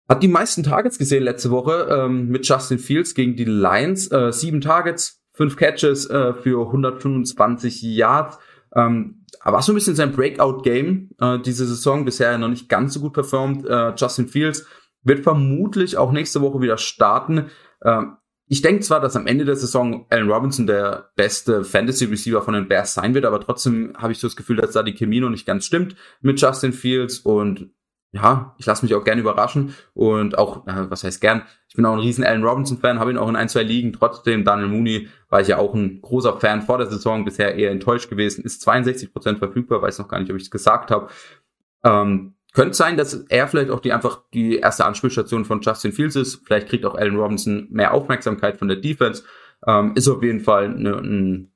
Hat 0.08 0.22
die 0.22 0.28
meisten 0.28 0.62
Targets 0.62 0.98
gesehen 0.98 1.22
letzte 1.22 1.50
Woche 1.50 1.86
ähm, 1.90 2.28
mit 2.28 2.48
Justin 2.48 2.78
Fields 2.78 3.14
gegen 3.14 3.36
die 3.36 3.44
Lions. 3.44 4.10
Äh, 4.10 4.32
sieben 4.32 4.62
Targets, 4.62 5.22
fünf 5.32 5.56
Catches 5.56 6.08
äh, 6.08 6.32
für 6.32 6.66
125 6.66 7.82
Yards. 7.82 8.38
Ähm, 8.74 9.26
war 9.44 9.62
so 9.62 9.72
ein 9.72 9.74
bisschen 9.74 9.94
sein 9.94 10.12
Breakout-Game 10.12 11.10
äh, 11.20 11.38
diese 11.40 11.66
Saison. 11.66 12.06
Bisher 12.06 12.36
noch 12.38 12.48
nicht 12.48 12.68
ganz 12.70 12.94
so 12.94 13.00
gut 13.00 13.12
performt. 13.12 13.66
Äh, 13.66 13.92
Justin 13.94 14.28
Fields 14.28 14.66
wird 15.08 15.24
vermutlich 15.24 15.96
auch 15.96 16.12
nächste 16.12 16.40
Woche 16.40 16.60
wieder 16.60 16.78
starten. 16.78 17.46
Ähm, 17.82 18.16
ich 18.46 18.62
denke 18.62 18.80
zwar, 18.80 19.00
dass 19.00 19.16
am 19.16 19.26
Ende 19.26 19.44
der 19.44 19.56
Saison 19.56 20.06
Allen 20.08 20.30
Robinson 20.30 20.66
der 20.66 21.10
beste 21.16 21.64
Fantasy-Receiver 21.64 22.40
von 22.40 22.54
den 22.54 22.68
Bears 22.68 22.94
sein 22.94 23.14
wird, 23.14 23.26
aber 23.26 23.40
trotzdem 23.40 23.94
habe 23.98 24.12
ich 24.12 24.18
so 24.18 24.26
das 24.26 24.36
Gefühl, 24.36 24.56
dass 24.56 24.72
da 24.72 24.82
die 24.82 24.94
Chemie 24.94 25.20
noch 25.20 25.28
nicht 25.28 25.46
ganz 25.46 25.66
stimmt 25.66 25.96
mit 26.22 26.40
Justin 26.40 26.72
Fields 26.72 27.18
und 27.18 27.70
ja, 28.12 28.54
ich 28.56 28.64
lasse 28.64 28.86
mich 28.86 28.94
auch 28.94 29.04
gerne 29.04 29.20
überraschen 29.20 29.74
und 29.92 30.38
auch, 30.38 30.66
äh, 30.66 30.90
was 30.90 31.04
heißt 31.04 31.20
gern, 31.20 31.42
ich 31.68 31.74
bin 31.74 31.84
auch 31.84 31.92
ein 31.92 31.98
riesen 31.98 32.24
Allen 32.24 32.42
Robinson-Fan, 32.42 32.98
habe 32.98 33.10
ihn 33.10 33.18
auch 33.18 33.28
in 33.28 33.36
ein, 33.36 33.50
zwei 33.50 33.62
Ligen. 33.62 33.92
Trotzdem, 33.92 34.44
Daniel 34.44 34.68
Mooney 34.68 35.08
war 35.28 35.42
ich 35.42 35.48
ja 35.48 35.58
auch 35.58 35.74
ein 35.74 36.00
großer 36.00 36.40
Fan 36.40 36.62
vor 36.62 36.78
der 36.78 36.86
Saison, 36.86 37.26
bisher 37.26 37.54
eher 37.54 37.70
enttäuscht 37.70 38.08
gewesen, 38.08 38.44
ist 38.44 38.62
62 38.62 39.12
Prozent 39.12 39.38
verfügbar, 39.38 39.82
weiß 39.82 39.98
noch 39.98 40.08
gar 40.08 40.20
nicht, 40.20 40.30
ob 40.30 40.38
ich 40.38 40.44
es 40.44 40.50
gesagt 40.50 40.90
habe. 40.90 41.08
Ähm, 41.84 42.34
könnte 42.52 42.74
sein, 42.74 42.96
dass 42.96 43.14
er 43.28 43.48
vielleicht 43.48 43.70
auch 43.70 43.80
die 43.80 43.92
einfach 43.92 44.22
die 44.32 44.56
erste 44.56 44.84
Anspielstation 44.84 45.44
von 45.44 45.60
Justin 45.60 45.92
Fields 45.92 46.16
ist. 46.16 46.42
Vielleicht 46.44 46.68
kriegt 46.68 46.84
auch 46.84 46.94
Allen 46.94 47.16
Robinson 47.16 47.68
mehr 47.70 47.92
Aufmerksamkeit 47.92 48.56
von 48.56 48.68
der 48.68 48.78
Defense. 48.78 49.22
Ähm, 49.66 49.92
ist 49.94 50.08
auf 50.08 50.22
jeden 50.22 50.40
Fall 50.40 50.66
eine, 50.66 51.48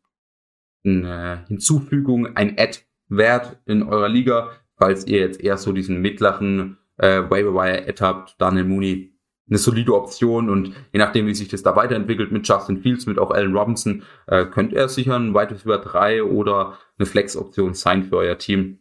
eine, 0.85 1.45
Hinzufügung, 1.49 2.37
ein 2.37 2.59
Ad-Wert 2.59 3.59
in 3.67 3.83
eurer 3.85 4.09
Liga, 4.09 4.51
falls 4.77 5.07
ihr 5.07 5.21
jetzt 5.21 5.41
eher 5.41 5.57
so 5.57 5.73
diesen 5.73 6.01
mittleren 6.01 6.79
äh, 6.99 7.23
Waiver-Wire-Ad 7.29 8.05
habt, 8.05 8.41
Daniel 8.41 8.65
Mooney 8.65 9.13
eine 9.49 9.59
solide 9.59 9.95
Option 9.95 10.49
und 10.49 10.69
je 10.93 10.99
nachdem, 10.99 11.27
wie 11.27 11.35
sich 11.35 11.49
das 11.49 11.63
da 11.63 11.77
weiterentwickelt 11.77 12.33
mit 12.33 12.47
Justin 12.47 12.79
Fields, 12.79 13.07
mit 13.07 13.19
auch 13.19 13.31
Allen 13.31 13.55
Robinson, 13.55 14.03
äh, 14.27 14.47
könnte 14.47 14.77
er 14.77 14.89
sicher 14.89 15.17
ein 15.17 15.35
weites 15.35 15.65
über 15.65 15.79
drei 15.79 16.23
oder 16.23 16.79
eine 16.99 17.07
Flex-Option 17.07 17.75
sein 17.75 18.05
für 18.05 18.17
euer 18.17 18.39
Team. 18.39 18.79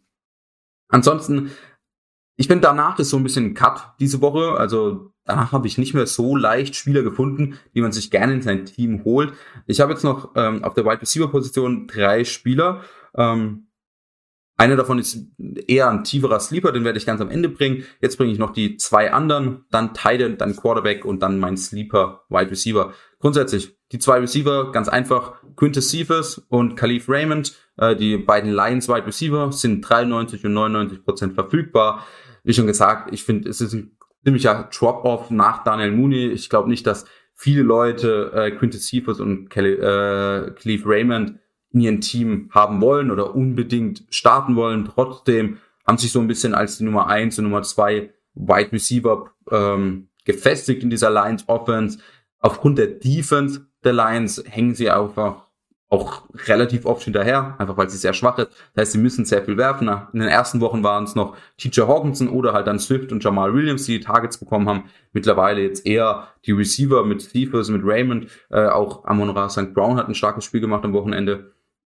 Ansonsten 0.88 1.50
ich 2.42 2.48
finde, 2.48 2.62
danach 2.62 2.98
ist 2.98 3.10
so 3.10 3.16
ein 3.18 3.22
bisschen 3.22 3.54
Cut 3.54 3.94
diese 4.00 4.20
Woche. 4.20 4.54
Also 4.58 5.12
danach 5.24 5.52
habe 5.52 5.68
ich 5.68 5.78
nicht 5.78 5.94
mehr 5.94 6.08
so 6.08 6.34
leicht 6.34 6.74
Spieler 6.74 7.04
gefunden, 7.04 7.56
die 7.72 7.80
man 7.80 7.92
sich 7.92 8.10
gerne 8.10 8.32
in 8.32 8.42
sein 8.42 8.64
Team 8.64 9.04
holt. 9.04 9.32
Ich 9.68 9.80
habe 9.80 9.92
jetzt 9.92 10.02
noch 10.02 10.32
ähm, 10.34 10.64
auf 10.64 10.74
der 10.74 10.84
Wide 10.84 11.00
Receiver 11.00 11.28
Position 11.28 11.86
drei 11.86 12.24
Spieler. 12.24 12.82
Ähm, 13.16 13.68
einer 14.56 14.74
davon 14.74 14.98
ist 14.98 15.18
eher 15.68 15.88
ein 15.88 16.02
tieferer 16.02 16.40
Sleeper, 16.40 16.72
den 16.72 16.82
werde 16.84 16.98
ich 16.98 17.06
ganz 17.06 17.20
am 17.20 17.30
Ende 17.30 17.48
bringen. 17.48 17.84
Jetzt 18.00 18.16
bringe 18.16 18.32
ich 18.32 18.40
noch 18.40 18.52
die 18.52 18.76
zwei 18.76 19.12
anderen, 19.12 19.64
dann 19.70 19.94
Titan, 19.94 20.36
dann 20.36 20.56
Quarterback 20.56 21.04
und 21.04 21.22
dann 21.22 21.38
mein 21.38 21.56
Sleeper 21.56 22.24
Wide 22.28 22.50
Receiver. 22.50 22.92
Grundsätzlich 23.20 23.76
die 23.92 24.00
zwei 24.00 24.18
Receiver, 24.18 24.72
ganz 24.72 24.88
einfach, 24.88 25.34
Quintus 25.54 25.90
Cephas 25.90 26.38
und 26.48 26.74
Khalif 26.74 27.08
Raymond. 27.08 27.56
Äh, 27.76 27.94
die 27.94 28.16
beiden 28.16 28.50
Lions 28.50 28.88
Wide 28.88 29.06
Receiver 29.06 29.52
sind 29.52 29.80
93 29.82 30.44
und 30.44 30.54
99 30.54 31.04
Prozent 31.04 31.34
verfügbar. 31.34 32.04
Wie 32.44 32.52
schon 32.52 32.66
gesagt, 32.66 33.12
ich 33.12 33.24
finde, 33.24 33.48
es 33.48 33.60
ist 33.60 33.72
ein 33.72 33.96
ziemlicher 34.24 34.68
Drop-Off 34.72 35.30
nach 35.30 35.64
Daniel 35.64 35.92
Mooney. 35.92 36.28
Ich 36.28 36.48
glaube 36.50 36.68
nicht, 36.68 36.86
dass 36.86 37.04
viele 37.34 37.62
Leute 37.62 38.32
äh, 38.34 38.50
Quintus 38.52 38.86
Cephas 38.86 39.20
und 39.20 39.48
Kelly, 39.48 39.74
äh, 39.74 40.52
Khalif 40.52 40.86
Raymond 40.86 41.38
in 41.70 41.80
ihrem 41.80 42.00
Team 42.00 42.50
haben 42.52 42.80
wollen 42.80 43.10
oder 43.10 43.34
unbedingt 43.34 44.04
starten 44.10 44.56
wollen. 44.56 44.84
Trotzdem 44.84 45.58
haben 45.86 45.98
sich 45.98 46.12
so 46.12 46.20
ein 46.20 46.28
bisschen 46.28 46.54
als 46.54 46.78
die 46.78 46.84
Nummer 46.84 47.06
eins 47.06 47.38
und 47.38 47.44
Nummer 47.44 47.62
zwei 47.62 48.12
Wide 48.34 48.72
Receiver 48.72 49.30
ähm, 49.50 50.08
gefestigt 50.24 50.82
in 50.82 50.90
dieser 50.90 51.10
Lions 51.10 51.48
Offense. 51.48 51.98
Aufgrund 52.38 52.78
der 52.78 52.88
Defense 52.88 53.66
der 53.84 53.92
Lions 53.92 54.42
hängen 54.46 54.74
sie 54.74 54.90
einfach 54.90 55.48
auch 55.92 56.22
relativ 56.46 56.86
oft 56.86 57.04
hinterher, 57.04 57.54
einfach 57.58 57.76
weil 57.76 57.90
sie 57.90 57.98
sehr 57.98 58.14
schwach 58.14 58.38
ist. 58.38 58.48
Das 58.74 58.82
heißt, 58.82 58.92
sie 58.92 58.98
müssen 58.98 59.26
sehr 59.26 59.44
viel 59.44 59.58
werfen. 59.58 59.88
In 60.14 60.20
den 60.20 60.28
ersten 60.28 60.62
Wochen 60.62 60.82
waren 60.82 61.04
es 61.04 61.14
noch 61.14 61.36
TJ 61.58 61.82
Hawkinson 61.82 62.30
oder 62.30 62.54
halt 62.54 62.66
dann 62.66 62.78
Swift 62.78 63.12
und 63.12 63.22
Jamal 63.22 63.52
Williams, 63.52 63.84
die, 63.84 63.98
die 63.98 64.04
Targets 64.04 64.38
bekommen 64.38 64.70
haben. 64.70 64.84
Mittlerweile 65.12 65.60
jetzt 65.60 65.84
eher 65.84 66.28
die 66.46 66.52
Receiver 66.52 67.04
mit 67.04 67.22
Stephens, 67.22 67.68
mit 67.68 67.82
Raymond. 67.84 68.28
Äh, 68.48 68.68
auch 68.68 69.04
Amon 69.04 69.28
Ra 69.28 69.50
St. 69.50 69.74
Brown 69.74 69.98
hat 69.98 70.08
ein 70.08 70.14
starkes 70.14 70.46
Spiel 70.46 70.62
gemacht 70.62 70.82
am 70.82 70.94
Wochenende. 70.94 71.52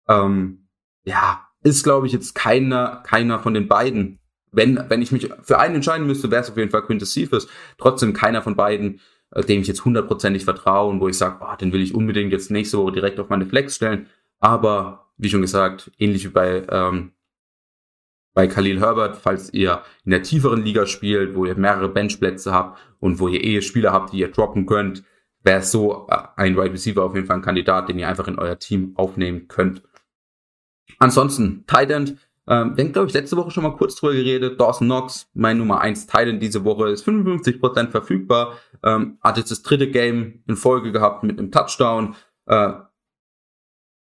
Ähm, 0.08 0.68
ja, 1.04 1.48
ist, 1.64 1.84
glaube 1.84 2.06
ich, 2.06 2.14
jetzt 2.14 2.36
keiner, 2.36 3.02
keiner 3.04 3.40
von 3.40 3.56
den 3.56 3.68
beiden. 3.68 4.20
Wenn, 4.52 4.80
wenn 4.90 5.02
ich 5.02 5.12
mich 5.12 5.32
für 5.42 5.58
einen 5.58 5.74
entscheiden 5.74 6.06
müsste, 6.06 6.30
wäre 6.30 6.44
es 6.44 6.52
auf 6.52 6.58
jeden 6.58 6.70
Fall 6.70 6.84
Quintus 6.84 7.14
Cephas. 7.14 7.48
Trotzdem 7.80 8.14
keiner 8.14 8.44
von 8.44 8.56
beiden 8.56 9.00
dem 9.36 9.62
ich 9.62 9.68
jetzt 9.68 9.86
hundertprozentig 9.86 10.46
vertraue 10.46 10.90
und 10.90 11.02
wo 11.02 11.08
ich 11.08 11.18
sage, 11.18 11.38
oh, 11.42 11.56
den 11.56 11.74
will 11.74 11.82
ich 11.82 11.94
unbedingt 11.94 12.32
jetzt 12.32 12.52
nächste 12.52 12.78
Woche 12.78 12.94
direkt 12.94 13.20
auf 13.20 13.30
meine 13.30 13.46
Flex 13.46 13.76
stellen. 13.76 14.08
Aber 14.40 15.08
wie 15.18 15.30
schon 15.30 15.42
gesagt, 15.42 15.92
ähnlich 15.98 16.26
wie 16.26 16.30
bei, 16.30 16.66
ähm, 16.70 17.12
bei 18.34 18.48
Khalil 18.48 18.80
Herbert, 18.80 19.18
falls 19.18 19.54
ihr 19.54 19.82
in 20.06 20.12
der 20.12 20.24
tieferen 20.24 20.64
Liga 20.64 20.86
spielt, 20.86 21.36
wo 21.36 21.46
ihr 21.46 21.56
mehrere 21.56 21.90
Benchplätze 21.90 22.54
habt 22.54 22.80
und 23.00 23.20
wo 23.20 23.28
ihr 23.28 23.44
eh 23.44 23.62
Spieler 23.62 23.92
habt, 23.92 24.14
die 24.14 24.20
ihr 24.20 24.32
droppen 24.32 24.66
könnt, 24.66 25.04
wäre 25.44 25.62
so 25.64 26.08
äh, 26.10 26.18
ein 26.36 26.56
Wide 26.56 26.74
Receiver 26.74 27.04
auf 27.04 27.16
jeden 27.16 27.26
Fall 27.26 27.38
ein 27.38 27.42
Kandidat, 27.42 27.90
den 27.90 28.00
ihr 28.00 28.08
einfach 28.08 28.28
in 28.28 28.40
euer 28.40 28.60
Team 28.60 28.94
aufnehmen 28.96 29.48
könnt. 29.48 29.82
Ansonsten, 31.00 31.66
Tight 31.68 31.90
End, 31.92 32.18
ähm, 32.50 32.78
wir 32.78 32.84
haben, 32.86 32.94
glaube 32.94 33.08
ich, 33.08 33.14
letzte 33.14 33.36
Woche 33.36 33.52
schon 33.52 33.64
mal 33.64 33.76
kurz 33.76 33.96
drüber 33.96 34.14
geredet. 34.14 34.60
Dawson 34.60 34.88
Knox, 34.88 35.30
mein 35.34 35.58
Nummer 35.58 35.82
1 35.82 36.08
Titan 36.08 36.40
diese 36.40 36.64
Woche, 36.64 36.90
ist 36.90 37.06
55% 37.06 37.90
verfügbar. 37.90 38.58
Ähm, 38.84 39.18
hat 39.22 39.38
jetzt 39.38 39.52
das 39.52 39.64
dritte 39.64 39.92
Game 39.92 40.44
in 40.48 40.56
Folge 40.56 40.92
gehabt 40.92 41.24
mit 41.24 41.38
einem 41.38 41.52
Touchdown. 41.52 42.16
Äh, 42.46 42.74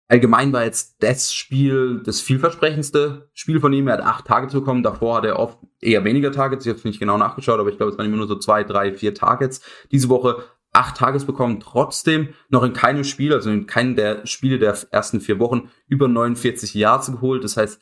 allgemein 0.08 0.52
war 0.52 0.64
jetzt 0.64 1.02
das 1.02 1.34
Spiel 1.34 2.02
das 2.04 2.20
vielversprechendste 2.20 3.28
Spiel 3.34 3.58
von 3.58 3.72
ihm. 3.72 3.88
Er 3.88 3.94
hat 3.94 4.04
acht 4.04 4.26
Targets 4.26 4.54
bekommen. 4.54 4.84
Davor 4.84 5.16
hat 5.16 5.24
er 5.24 5.40
oft 5.40 5.58
eher 5.80 6.04
weniger 6.04 6.30
Targets. 6.30 6.64
Ich 6.64 6.72
habe 6.72 6.86
nicht 6.86 7.00
genau 7.00 7.18
nachgeschaut, 7.18 7.58
aber 7.58 7.70
ich 7.70 7.78
glaube, 7.78 7.90
es 7.90 7.98
waren 7.98 8.06
immer 8.06 8.18
nur 8.18 8.28
so 8.28 8.36
zwei, 8.36 8.62
drei, 8.62 8.92
vier 8.92 9.12
Targets. 9.12 9.60
Diese 9.90 10.08
Woche 10.08 10.44
acht 10.76 10.96
Tages 10.96 11.24
bekommen, 11.24 11.58
trotzdem 11.58 12.28
noch 12.50 12.62
in 12.62 12.74
keinem 12.74 13.02
Spiel, 13.02 13.32
also 13.32 13.50
in 13.50 13.66
keinem 13.66 13.96
der 13.96 14.26
Spiele 14.26 14.58
der 14.58 14.76
ersten 14.90 15.20
vier 15.20 15.38
Wochen 15.38 15.70
über 15.88 16.06
49 16.06 16.74
Yards 16.74 17.10
geholt. 17.10 17.44
Das 17.44 17.56
heißt, 17.56 17.80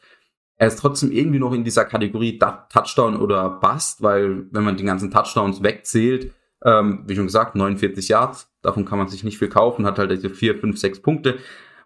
er 0.56 0.68
ist 0.68 0.78
trotzdem 0.78 1.10
irgendwie 1.10 1.38
noch 1.38 1.52
in 1.52 1.64
dieser 1.64 1.84
Kategorie 1.84 2.38
Touchdown 2.38 3.16
oder 3.16 3.50
Bust, 3.60 4.02
weil 4.02 4.46
wenn 4.52 4.64
man 4.64 4.76
die 4.76 4.84
ganzen 4.84 5.10
Touchdowns 5.10 5.62
wegzählt, 5.62 6.32
ähm, 6.64 7.04
wie 7.06 7.16
schon 7.16 7.26
gesagt, 7.26 7.56
49 7.56 8.08
Yards, 8.08 8.50
davon 8.62 8.84
kann 8.84 8.98
man 8.98 9.08
sich 9.08 9.24
nicht 9.24 9.38
viel 9.38 9.48
kaufen, 9.48 9.84
hat 9.84 9.98
halt 9.98 10.10
diese 10.10 10.30
4, 10.30 10.58
5, 10.58 10.78
6 10.78 11.02
Punkte. 11.02 11.38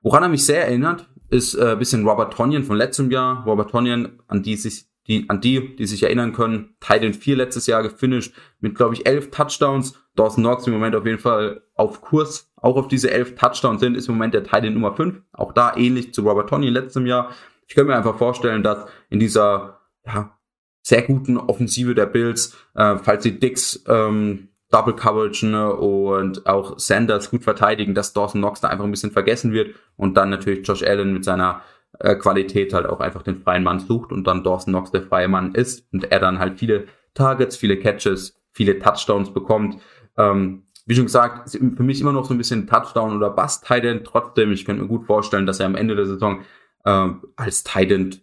Woran 0.02 0.22
er 0.22 0.28
mich 0.28 0.44
sehr 0.44 0.66
erinnert, 0.66 1.08
ist 1.30 1.54
äh, 1.54 1.76
bisschen 1.78 2.06
Robert 2.06 2.32
Tonyan 2.32 2.64
von 2.64 2.76
letztem 2.76 3.10
Jahr. 3.10 3.44
Robert 3.44 3.70
Tonyan, 3.70 4.20
an 4.28 4.42
die 4.42 4.56
sich 4.56 4.86
die, 5.08 5.28
an 5.28 5.40
die, 5.40 5.74
die 5.76 5.86
sich 5.86 6.02
erinnern 6.02 6.32
können, 6.32 6.76
Titan 6.80 7.14
4 7.14 7.36
letztes 7.36 7.66
Jahr 7.66 7.82
gefinisht 7.82 8.34
mit, 8.60 8.74
glaube 8.74 8.94
ich, 8.94 9.06
elf 9.06 9.30
Touchdowns. 9.30 9.98
Dawson 10.14 10.44
Knox 10.44 10.66
im 10.66 10.74
Moment 10.74 10.94
auf 10.94 11.06
jeden 11.06 11.18
Fall 11.18 11.62
auf 11.74 12.02
Kurs, 12.02 12.52
auch 12.56 12.76
auf 12.76 12.88
diese 12.88 13.10
elf 13.10 13.34
Touchdowns 13.36 13.80
sind, 13.80 13.96
ist 13.96 14.08
im 14.08 14.14
Moment 14.14 14.34
der 14.34 14.42
Titan 14.42 14.74
Nummer 14.74 14.94
5. 14.94 15.22
Auch 15.32 15.52
da 15.52 15.76
ähnlich 15.76 16.12
zu 16.12 16.22
Robert 16.22 16.48
Tonyan 16.48 16.74
letztem 16.74 17.06
Jahr. 17.06 17.30
Ich 17.68 17.74
könnte 17.74 17.92
mir 17.92 17.96
einfach 17.96 18.16
vorstellen, 18.16 18.62
dass 18.62 18.86
in 19.10 19.20
dieser 19.20 19.80
ja, 20.04 20.36
sehr 20.82 21.02
guten 21.02 21.36
Offensive 21.36 21.94
der 21.94 22.06
Bills, 22.06 22.56
äh, 22.74 22.96
falls 22.96 23.22
die 23.22 23.38
Dicks 23.38 23.84
ähm, 23.86 24.48
Double 24.70 24.94
Coverage 24.94 25.46
ne, 25.46 25.74
und 25.74 26.46
auch 26.46 26.78
Sanders 26.78 27.30
gut 27.30 27.44
verteidigen, 27.44 27.94
dass 27.94 28.14
Dawson 28.14 28.40
Knox 28.40 28.60
da 28.60 28.68
einfach 28.68 28.84
ein 28.84 28.90
bisschen 28.90 29.12
vergessen 29.12 29.52
wird 29.52 29.74
und 29.96 30.16
dann 30.16 30.30
natürlich 30.30 30.66
Josh 30.66 30.82
Allen 30.82 31.12
mit 31.12 31.24
seiner 31.24 31.62
äh, 31.98 32.16
Qualität 32.16 32.72
halt 32.72 32.86
auch 32.86 33.00
einfach 33.00 33.22
den 33.22 33.36
freien 33.36 33.64
Mann 33.64 33.80
sucht 33.80 34.12
und 34.12 34.26
dann 34.26 34.44
Dawson 34.44 34.72
Knox 34.72 34.90
der 34.90 35.02
freie 35.02 35.28
Mann 35.28 35.54
ist 35.54 35.86
und 35.92 36.10
er 36.10 36.20
dann 36.20 36.38
halt 36.38 36.58
viele 36.58 36.86
Targets, 37.12 37.56
viele 37.56 37.78
Catches, 37.78 38.40
viele 38.52 38.78
Touchdowns 38.78 39.32
bekommt. 39.32 39.80
Ähm, 40.16 40.64
wie 40.86 40.94
schon 40.94 41.04
gesagt, 41.04 41.50
für 41.50 41.82
mich 41.82 42.00
immer 42.00 42.12
noch 42.12 42.24
so 42.24 42.32
ein 42.32 42.38
bisschen 42.38 42.66
Touchdown 42.66 43.14
oder 43.14 43.28
Bust 43.28 43.66
Tight 43.66 44.04
Trotzdem, 44.04 44.52
ich 44.52 44.64
könnte 44.64 44.82
mir 44.82 44.88
gut 44.88 45.04
vorstellen, 45.04 45.44
dass 45.44 45.60
er 45.60 45.66
am 45.66 45.74
Ende 45.74 45.94
der 45.94 46.06
Saison 46.06 46.40
ähm, 46.84 47.22
als 47.36 47.64
Titan 47.64 48.16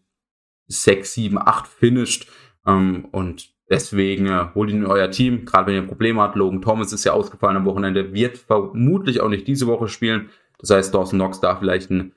6, 0.67 1.13
7, 1.13 1.37
8 1.37 1.67
finisht. 1.67 2.29
Ähm, 2.65 3.05
und 3.11 3.53
deswegen 3.69 4.27
äh, 4.27 4.47
holt 4.55 4.69
ihn 4.69 4.77
in 4.77 4.85
euer 4.85 5.11
Team, 5.11 5.45
gerade 5.45 5.67
wenn 5.67 5.75
ihr 5.75 5.87
Probleme 5.87 6.21
habt. 6.21 6.35
Logan 6.35 6.61
Thomas 6.61 6.93
ist 6.93 7.03
ja 7.03 7.13
ausgefallen 7.13 7.57
am 7.57 7.65
Wochenende, 7.65 8.13
wird 8.13 8.37
vermutlich 8.37 9.21
auch 9.21 9.29
nicht 9.29 9.47
diese 9.47 9.67
Woche 9.67 9.87
spielen. 9.87 10.29
Das 10.59 10.69
heißt, 10.69 10.93
Dawson 10.93 11.19
Knox 11.19 11.39
da 11.39 11.55
vielleicht 11.55 11.91
ein 11.91 12.13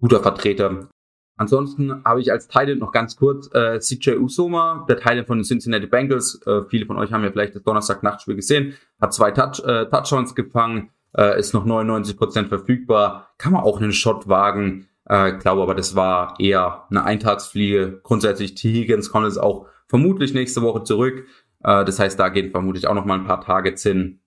guter 0.00 0.20
Vertreter. 0.20 0.88
Ansonsten 1.36 2.04
habe 2.04 2.20
ich 2.20 2.30
als 2.30 2.46
Titan 2.46 2.78
noch 2.78 2.92
ganz 2.92 3.16
kurz 3.16 3.52
äh, 3.52 3.80
CJ 3.80 4.12
Usoma, 4.18 4.86
der 4.88 4.98
Titan 4.98 5.26
von 5.26 5.38
den 5.38 5.44
Cincinnati 5.44 5.86
Bengals. 5.86 6.40
Äh, 6.46 6.62
viele 6.68 6.86
von 6.86 6.96
euch 6.96 7.12
haben 7.12 7.24
ja 7.24 7.32
vielleicht 7.32 7.56
das 7.56 7.64
Donnerstag-Nachtspiel 7.64 8.36
gesehen. 8.36 8.74
Hat 9.00 9.12
zwei 9.12 9.32
Touch, 9.32 9.64
äh, 9.64 9.86
Touchdowns 9.86 10.36
gefangen, 10.36 10.90
äh, 11.16 11.38
ist 11.38 11.52
noch 11.52 11.66
99% 11.66 12.46
verfügbar. 12.46 13.30
Kann 13.38 13.52
man 13.52 13.62
auch 13.62 13.80
einen 13.80 13.92
Shot 13.92 14.28
wagen. 14.28 14.88
Äh, 15.06 15.32
glaube 15.38 15.62
aber, 15.62 15.74
das 15.74 15.94
war 15.94 16.34
eher 16.38 16.86
eine 16.90 17.04
Eintagsfliege. 17.04 18.00
Grundsätzlich 18.02 18.54
T. 18.54 18.72
Higgins 18.72 19.10
kommt 19.10 19.26
es 19.26 19.38
auch 19.38 19.66
vermutlich 19.86 20.34
nächste 20.34 20.62
Woche 20.62 20.84
zurück. 20.84 21.26
Äh, 21.62 21.84
das 21.84 21.98
heißt, 21.98 22.18
da 22.18 22.28
gehen 22.28 22.50
vermutlich 22.50 22.86
auch 22.86 22.94
noch 22.94 23.04
mal 23.04 23.18
ein 23.18 23.26
paar 23.26 23.40
Targets 23.40 23.82
hin. 23.82 24.20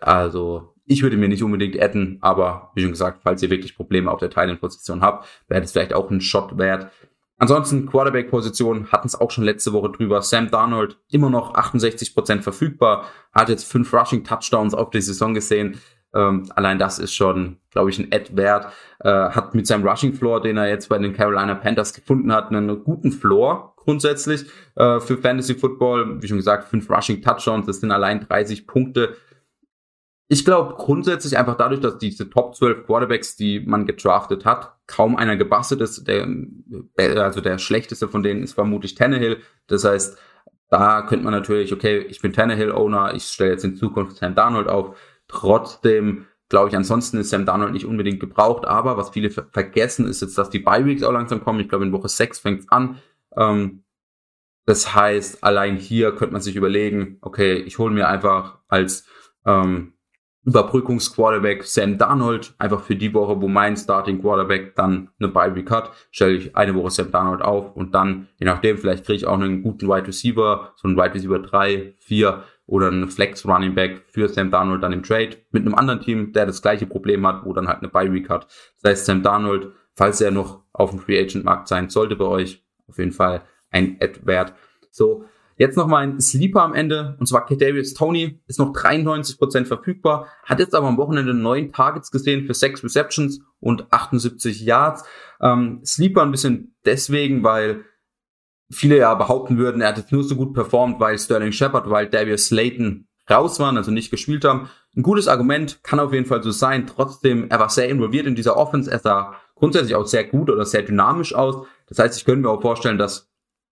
Also 0.00 0.74
ich 0.84 1.02
würde 1.02 1.16
mir 1.16 1.28
nicht 1.28 1.42
unbedingt 1.42 1.80
adden, 1.80 2.18
aber 2.22 2.70
wie 2.74 2.82
schon 2.82 2.92
gesagt, 2.92 3.20
falls 3.22 3.42
ihr 3.42 3.50
wirklich 3.50 3.76
Probleme 3.76 4.10
auf 4.10 4.20
der 4.20 4.30
Teilenposition 4.30 5.02
habt, 5.02 5.28
wäre 5.48 5.60
das 5.60 5.72
vielleicht 5.72 5.92
auch 5.92 6.10
ein 6.10 6.20
Shot 6.20 6.56
wert. 6.56 6.90
Ansonsten 7.36 7.86
Quarterback-Position 7.86 8.90
hatten 8.90 9.06
es 9.06 9.14
auch 9.14 9.30
schon 9.30 9.44
letzte 9.44 9.72
Woche 9.72 9.90
drüber. 9.90 10.22
Sam 10.22 10.50
Darnold 10.50 10.98
immer 11.08 11.30
noch 11.30 11.54
68% 11.54 12.42
verfügbar, 12.42 13.04
hat 13.32 13.48
jetzt 13.48 13.70
fünf 13.70 13.92
Rushing-Touchdowns 13.92 14.74
auf 14.74 14.90
die 14.90 15.00
Saison 15.00 15.34
gesehen. 15.34 15.78
Ähm, 16.14 16.50
allein 16.54 16.78
das 16.78 16.98
ist 16.98 17.14
schon, 17.14 17.58
glaube 17.70 17.90
ich, 17.90 17.98
ein 17.98 18.12
Ad 18.12 18.36
wert. 18.36 18.72
Äh, 19.00 19.10
hat 19.10 19.54
mit 19.54 19.66
seinem 19.66 19.86
Rushing 19.86 20.14
Floor, 20.14 20.40
den 20.40 20.56
er 20.56 20.68
jetzt 20.68 20.88
bei 20.88 20.98
den 20.98 21.12
Carolina 21.12 21.54
Panthers 21.54 21.92
gefunden 21.92 22.32
hat, 22.32 22.50
einen 22.50 22.84
guten 22.84 23.12
Floor 23.12 23.74
grundsätzlich 23.88 24.44
äh, 24.76 25.00
für 25.00 25.16
Fantasy 25.16 25.54
Football. 25.54 26.20
Wie 26.22 26.28
schon 26.28 26.36
gesagt, 26.36 26.68
fünf 26.68 26.90
Rushing 26.90 27.22
Touchdowns, 27.22 27.64
das 27.64 27.80
sind 27.80 27.90
allein 27.90 28.20
30 28.20 28.66
Punkte. 28.66 29.16
Ich 30.30 30.44
glaube 30.44 30.74
grundsätzlich 30.76 31.38
einfach 31.38 31.56
dadurch, 31.56 31.80
dass 31.80 31.96
diese 31.96 32.28
Top 32.28 32.54
12 32.54 32.84
Quarterbacks, 32.84 33.36
die 33.36 33.60
man 33.60 33.86
gedraftet 33.86 34.44
hat, 34.44 34.76
kaum 34.86 35.16
einer 35.16 35.36
gebastelt 35.36 35.80
ist. 35.80 36.06
Der, 36.06 36.28
also 37.16 37.40
der 37.40 37.56
schlechteste 37.56 38.08
von 38.08 38.22
denen 38.22 38.42
ist 38.42 38.52
vermutlich 38.52 38.94
Tannehill. 38.94 39.38
Das 39.68 39.84
heißt, 39.84 40.18
da 40.68 41.00
könnte 41.00 41.24
man 41.24 41.32
natürlich, 41.32 41.72
okay, 41.72 42.00
ich 42.10 42.20
bin 42.20 42.34
Tannehill-Owner, 42.34 43.14
ich 43.14 43.24
stelle 43.24 43.52
jetzt 43.52 43.64
in 43.64 43.74
Zukunft 43.74 44.18
Sam 44.18 44.34
Darnold 44.34 44.68
auf. 44.68 44.98
Trotzdem 45.28 46.26
glaube 46.48 46.70
ich, 46.70 46.76
ansonsten 46.76 47.18
ist 47.18 47.30
Sam 47.30 47.44
Darnold 47.44 47.72
nicht 47.72 47.86
unbedingt 47.86 48.20
gebraucht, 48.20 48.64
aber 48.66 48.96
was 48.96 49.10
viele 49.10 49.30
ver 49.30 49.46
vergessen, 49.52 50.06
ist 50.06 50.22
jetzt, 50.22 50.38
dass 50.38 50.50
die 50.50 50.60
Bye-Weeks 50.60 51.02
auch 51.02 51.12
langsam 51.12 51.42
kommen. 51.42 51.60
Ich 51.60 51.68
glaube, 51.68 51.84
in 51.84 51.92
Woche 51.92 52.08
6 52.08 52.38
fängt 52.38 52.60
es 52.60 52.68
an. 52.70 52.98
Ähm, 53.36 53.84
das 54.64 54.94
heißt, 54.94 55.44
allein 55.44 55.76
hier 55.76 56.12
könnte 56.12 56.32
man 56.32 56.42
sich 56.42 56.56
überlegen, 56.56 57.18
okay, 57.20 57.54
ich 57.54 57.78
hole 57.78 57.92
mir 57.92 58.08
einfach 58.08 58.58
als 58.68 59.06
ähm, 59.46 59.94
Überbrückungsquarterback 60.44 61.64
Sam 61.64 61.98
Darnold, 61.98 62.54
einfach 62.58 62.82
für 62.82 62.96
die 62.96 63.12
Woche, 63.12 63.40
wo 63.40 63.48
mein 63.48 63.76
Starting 63.76 64.20
Quarterback 64.20 64.74
dann 64.74 65.10
eine 65.18 65.28
Bye 65.28 65.54
Week 65.54 65.70
hat, 65.70 65.92
stelle 66.10 66.34
ich 66.34 66.56
eine 66.56 66.74
Woche 66.74 66.90
Sam 66.90 67.10
Darnold 67.10 67.42
auf 67.42 67.76
und 67.76 67.94
dann, 67.94 68.28
je 68.38 68.46
nachdem, 68.46 68.78
vielleicht 68.78 69.04
kriege 69.04 69.16
ich 69.16 69.26
auch 69.26 69.34
einen 69.34 69.62
guten 69.62 69.88
Wide 69.88 70.06
Receiver, 70.06 70.72
so 70.76 70.88
einen 70.88 70.96
Wide 70.96 71.14
Receiver 71.14 71.38
3, 71.38 71.94
4, 71.98 72.44
oder 72.68 72.90
ein 72.90 73.08
Flex 73.08 73.44
Running 73.46 73.74
Back 73.74 74.04
für 74.06 74.28
Sam 74.28 74.50
Darnold 74.50 74.82
dann 74.82 74.92
im 74.92 75.02
Trade 75.02 75.38
mit 75.50 75.64
einem 75.64 75.74
anderen 75.74 76.00
Team, 76.00 76.32
der 76.32 76.46
das 76.46 76.62
gleiche 76.62 76.86
Problem 76.86 77.26
hat, 77.26 77.44
wo 77.44 77.52
dann 77.52 77.66
halt 77.66 77.78
eine 77.78 77.88
Bye 77.88 78.12
Week 78.12 78.28
hat. 78.28 78.46
Das 78.80 78.90
heißt, 78.90 79.06
Sam 79.06 79.22
Darnold, 79.22 79.72
falls 79.94 80.20
er 80.20 80.30
noch 80.30 80.62
auf 80.72 80.90
dem 80.90 81.00
Free 81.00 81.18
Agent 81.18 81.44
Markt 81.44 81.66
sein 81.66 81.88
sollte 81.88 82.14
bei 82.14 82.26
euch, 82.26 82.62
auf 82.86 82.98
jeden 82.98 83.12
Fall 83.12 83.42
ein 83.70 83.96
Ad 84.00 84.20
wert. 84.24 84.54
So, 84.90 85.24
Jetzt 85.58 85.76
noch 85.76 85.88
mal 85.88 86.04
ein 86.04 86.20
Sleeper 86.20 86.62
am 86.62 86.72
Ende, 86.72 87.16
und 87.18 87.26
zwar 87.26 87.44
Kadarius 87.44 87.92
Tony, 87.92 88.40
ist 88.46 88.60
noch 88.60 88.72
93% 88.72 89.64
verfügbar, 89.64 90.28
hat 90.44 90.60
jetzt 90.60 90.72
aber 90.72 90.86
am 90.86 90.96
Wochenende 90.98 91.34
neun 91.34 91.72
Targets 91.72 92.12
gesehen 92.12 92.46
für 92.46 92.54
sechs 92.54 92.84
Receptions 92.84 93.40
und 93.58 93.92
78 93.92 94.60
Yards. 94.60 95.02
Ähm, 95.40 95.80
Sleeper 95.84 96.22
ein 96.22 96.30
bisschen 96.30 96.76
deswegen, 96.84 97.42
weil 97.42 97.84
viele 98.70 98.98
ja 98.98 99.14
behaupten 99.14 99.58
würden, 99.58 99.80
er 99.80 99.88
hat 99.88 99.98
jetzt 99.98 100.12
nur 100.12 100.24
so 100.24 100.36
gut 100.36 100.54
performt, 100.54 101.00
weil 101.00 101.18
Sterling 101.18 101.52
Shepard, 101.52 101.88
weil 101.90 102.08
Darius 102.08 102.46
Slayton 102.46 103.06
raus 103.30 103.60
waren, 103.60 103.76
also 103.76 103.90
nicht 103.90 104.10
gespielt 104.10 104.44
haben. 104.44 104.68
Ein 104.96 105.02
gutes 105.02 105.28
Argument, 105.28 105.82
kann 105.82 106.00
auf 106.00 106.12
jeden 106.12 106.26
Fall 106.26 106.42
so 106.42 106.50
sein. 106.50 106.86
Trotzdem, 106.86 107.48
er 107.50 107.60
war 107.60 107.70
sehr 107.70 107.88
involviert 107.88 108.26
in 108.26 108.34
dieser 108.34 108.56
Offense. 108.56 108.90
Er 108.90 108.98
sah 108.98 109.34
grundsätzlich 109.54 109.94
auch 109.94 110.06
sehr 110.06 110.24
gut 110.24 110.50
oder 110.50 110.64
sehr 110.64 110.82
dynamisch 110.82 111.34
aus. 111.34 111.66
Das 111.88 111.98
heißt, 111.98 112.18
ich 112.18 112.24
könnte 112.24 112.42
mir 112.42 112.50
auch 112.50 112.62
vorstellen, 112.62 112.98
dass 112.98 113.30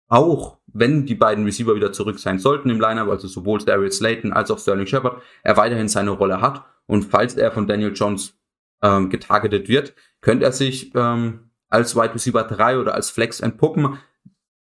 auch 0.07 0.57
wenn 0.67 1.05
die 1.05 1.15
beiden 1.15 1.45
Receiver 1.45 1.75
wieder 1.75 1.93
zurück 1.93 2.19
sein 2.19 2.37
sollten 2.37 2.69
im 2.69 2.79
Lineup, 2.79 3.09
also 3.09 3.27
sowohl 3.27 3.59
Darius 3.59 3.97
Slayton 3.97 4.33
als 4.33 4.51
auch 4.51 4.59
Sterling 4.59 4.87
Shepard, 4.87 5.21
er 5.41 5.57
weiterhin 5.57 5.87
seine 5.87 6.11
Rolle 6.11 6.41
hat. 6.41 6.63
Und 6.85 7.03
falls 7.03 7.35
er 7.35 7.51
von 7.51 7.65
Daniel 7.65 7.93
Jones 7.93 8.37
ähm, 8.81 9.09
getargetet 9.09 9.67
wird, 9.67 9.93
könnte 10.21 10.45
er 10.45 10.51
sich 10.51 10.93
ähm, 10.95 11.49
als 11.69 11.95
Wide 11.95 12.13
Receiver 12.13 12.43
3 12.43 12.79
oder 12.79 12.93
als 12.93 13.09
Flex 13.09 13.39
entpuppen. 13.39 13.97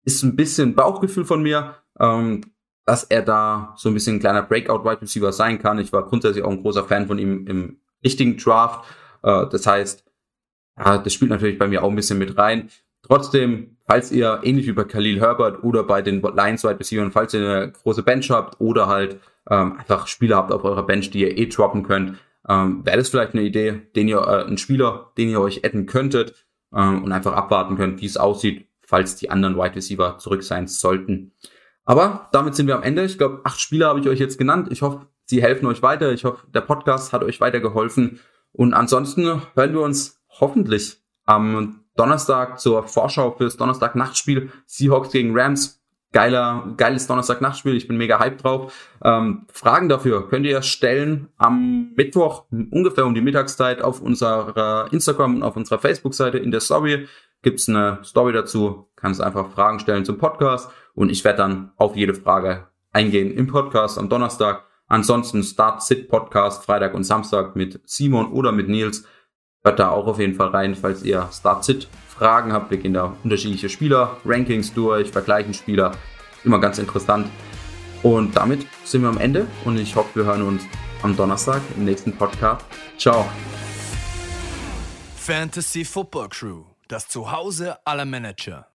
Ist 0.04 0.22
ein 0.22 0.36
bisschen 0.36 0.74
Bauchgefühl 0.74 1.24
von 1.24 1.42
mir, 1.42 1.76
ähm, 1.98 2.42
dass 2.86 3.04
er 3.04 3.22
da 3.22 3.74
so 3.76 3.88
ein 3.88 3.94
bisschen 3.94 4.16
ein 4.16 4.20
kleiner 4.20 4.42
Breakout-Wide 4.42 5.02
Receiver 5.02 5.32
sein 5.32 5.58
kann. 5.58 5.78
Ich 5.78 5.92
war 5.92 6.06
grundsätzlich 6.06 6.44
auch 6.44 6.50
ein 6.50 6.62
großer 6.62 6.84
Fan 6.84 7.06
von 7.06 7.18
ihm 7.18 7.46
im 7.46 7.80
richtigen 8.02 8.36
Draft. 8.36 8.84
Äh, 9.22 9.46
das 9.48 9.66
heißt, 9.66 10.04
ja, 10.78 10.98
das 10.98 11.12
spielt 11.12 11.30
natürlich 11.30 11.58
bei 11.58 11.68
mir 11.68 11.82
auch 11.82 11.90
ein 11.90 11.96
bisschen 11.96 12.18
mit 12.18 12.36
rein. 12.38 12.70
Trotzdem, 13.02 13.76
falls 13.86 14.12
ihr 14.12 14.40
ähnlich 14.42 14.66
wie 14.66 14.72
bei 14.72 14.84
Khalil 14.84 15.20
Herbert 15.20 15.62
oder 15.62 15.84
bei 15.84 16.02
den 16.02 16.20
Lions 16.20 16.64
Wide 16.64 16.78
Receivers, 16.78 17.12
falls 17.12 17.34
ihr 17.34 17.40
eine 17.40 17.72
große 17.72 18.02
Bench 18.02 18.30
habt 18.30 18.60
oder 18.60 18.86
halt 18.86 19.20
ähm, 19.48 19.78
einfach 19.78 20.06
Spieler 20.06 20.36
habt 20.36 20.52
auf 20.52 20.64
eurer 20.64 20.86
Bench, 20.86 21.10
die 21.10 21.22
ihr 21.22 21.36
eh 21.36 21.46
droppen 21.46 21.82
könnt, 21.82 22.18
ähm, 22.48 22.84
wäre 22.84 22.98
das 22.98 23.08
vielleicht 23.08 23.34
eine 23.34 23.42
Idee, 23.42 23.82
den 23.96 24.08
ihr, 24.08 24.18
äh, 24.18 24.44
ein 24.46 24.58
Spieler, 24.58 25.12
den 25.16 25.28
ihr 25.28 25.40
euch 25.40 25.64
adden 25.64 25.86
könntet 25.86 26.46
ähm, 26.74 27.04
und 27.04 27.12
einfach 27.12 27.32
abwarten 27.32 27.76
könnt, 27.76 28.00
wie 28.00 28.06
es 28.06 28.16
aussieht, 28.16 28.66
falls 28.90 29.14
die 29.16 29.30
anderen 29.30 29.56
Wide 29.56 29.76
Receiver 29.76 30.18
zurück 30.18 30.42
sein 30.42 30.66
sollten. 30.66 31.32
Aber 31.84 32.28
damit 32.32 32.56
sind 32.56 32.66
wir 32.66 32.74
am 32.74 32.82
Ende. 32.82 33.04
Ich 33.04 33.18
glaube, 33.18 33.40
acht 33.44 33.60
Spieler 33.60 33.88
habe 33.88 34.00
ich 34.00 34.08
euch 34.08 34.18
jetzt 34.18 34.36
genannt. 34.36 34.68
Ich 34.70 34.82
hoffe, 34.82 35.06
sie 35.26 35.40
helfen 35.40 35.66
euch 35.66 35.80
weiter. 35.80 36.12
Ich 36.12 36.24
hoffe, 36.24 36.44
der 36.52 36.60
Podcast 36.60 37.12
hat 37.12 37.22
euch 37.22 37.40
weitergeholfen. 37.40 38.18
Und 38.52 38.74
ansonsten 38.74 39.42
hören 39.54 39.72
wir 39.72 39.80
uns 39.80 40.20
hoffentlich 40.40 41.00
am 41.24 41.84
Donnerstag 41.94 42.58
zur 42.58 42.82
Vorschau 42.82 43.30
fürs 43.30 43.56
Donnerstag-Nachtspiel 43.56 44.50
Seahawks 44.66 45.12
gegen 45.12 45.38
Rams 45.38 45.80
geiler, 46.12 46.74
geiles 46.76 47.06
Donnerstag-Nachtspiel. 47.06 47.76
Ich 47.76 47.86
bin 47.86 47.96
mega 47.96 48.18
hyped 48.18 48.42
drauf. 48.42 48.72
Ähm, 49.04 49.46
Fragen 49.52 49.88
dafür 49.88 50.28
könnt 50.28 50.46
ihr 50.46 50.62
stellen 50.62 51.28
am 51.36 51.92
Mittwoch 51.94 52.46
ungefähr 52.50 53.06
um 53.06 53.14
die 53.14 53.20
Mittagszeit 53.20 53.82
auf 53.82 54.00
unserer 54.00 54.88
Instagram 54.92 55.36
und 55.36 55.42
auf 55.44 55.56
unserer 55.56 55.78
Facebook-Seite 55.78 56.38
in 56.38 56.50
der 56.50 56.60
Story. 56.60 57.06
Gibt's 57.42 57.68
eine 57.68 58.00
Story 58.04 58.32
dazu, 58.32 58.90
kannst 58.96 59.20
einfach 59.20 59.50
Fragen 59.50 59.80
stellen 59.80 60.04
zum 60.04 60.18
Podcast 60.18 60.70
und 60.94 61.10
ich 61.10 61.24
werde 61.24 61.38
dann 61.38 61.72
auf 61.76 61.96
jede 61.96 62.14
Frage 62.14 62.68
eingehen 62.92 63.32
im 63.32 63.46
Podcast 63.46 63.98
am 63.98 64.08
Donnerstag. 64.08 64.64
Ansonsten 64.86 65.42
Start 65.42 65.82
Sit 65.82 66.08
Podcast 66.08 66.64
Freitag 66.64 66.94
und 66.94 67.04
Samstag 67.04 67.56
mit 67.56 67.80
Simon 67.84 68.32
oder 68.32 68.52
mit 68.52 68.68
Nils. 68.68 69.04
Hört 69.62 69.78
da 69.78 69.90
auch 69.90 70.06
auf 70.06 70.18
jeden 70.18 70.34
Fall 70.34 70.48
rein, 70.48 70.74
falls 70.74 71.02
ihr 71.02 71.28
Start 71.32 71.64
Sit 71.64 71.88
Fragen 72.08 72.52
habt. 72.52 72.70
Wir 72.70 72.78
gehen 72.78 72.94
da 72.94 73.16
unterschiedliche 73.22 73.68
Spieler, 73.68 74.16
Rankings 74.24 74.74
durch, 74.74 75.10
vergleichen 75.10 75.54
Spieler. 75.54 75.92
Immer 76.44 76.58
ganz 76.58 76.78
interessant. 76.78 77.28
Und 78.02 78.36
damit 78.36 78.66
sind 78.84 79.02
wir 79.02 79.08
am 79.08 79.18
Ende 79.18 79.46
und 79.64 79.78
ich 79.78 79.94
hoffe, 79.94 80.20
wir 80.20 80.24
hören 80.24 80.42
uns 80.42 80.62
am 81.02 81.16
Donnerstag 81.16 81.60
im 81.76 81.84
nächsten 81.84 82.12
Podcast. 82.12 82.64
Ciao. 82.98 83.26
Fantasy 85.16 85.84
Football 85.84 86.28
Crew, 86.30 86.64
das 86.90 87.08
Zuhause 87.08 87.78
aller 87.86 88.04
Manager. 88.04 88.69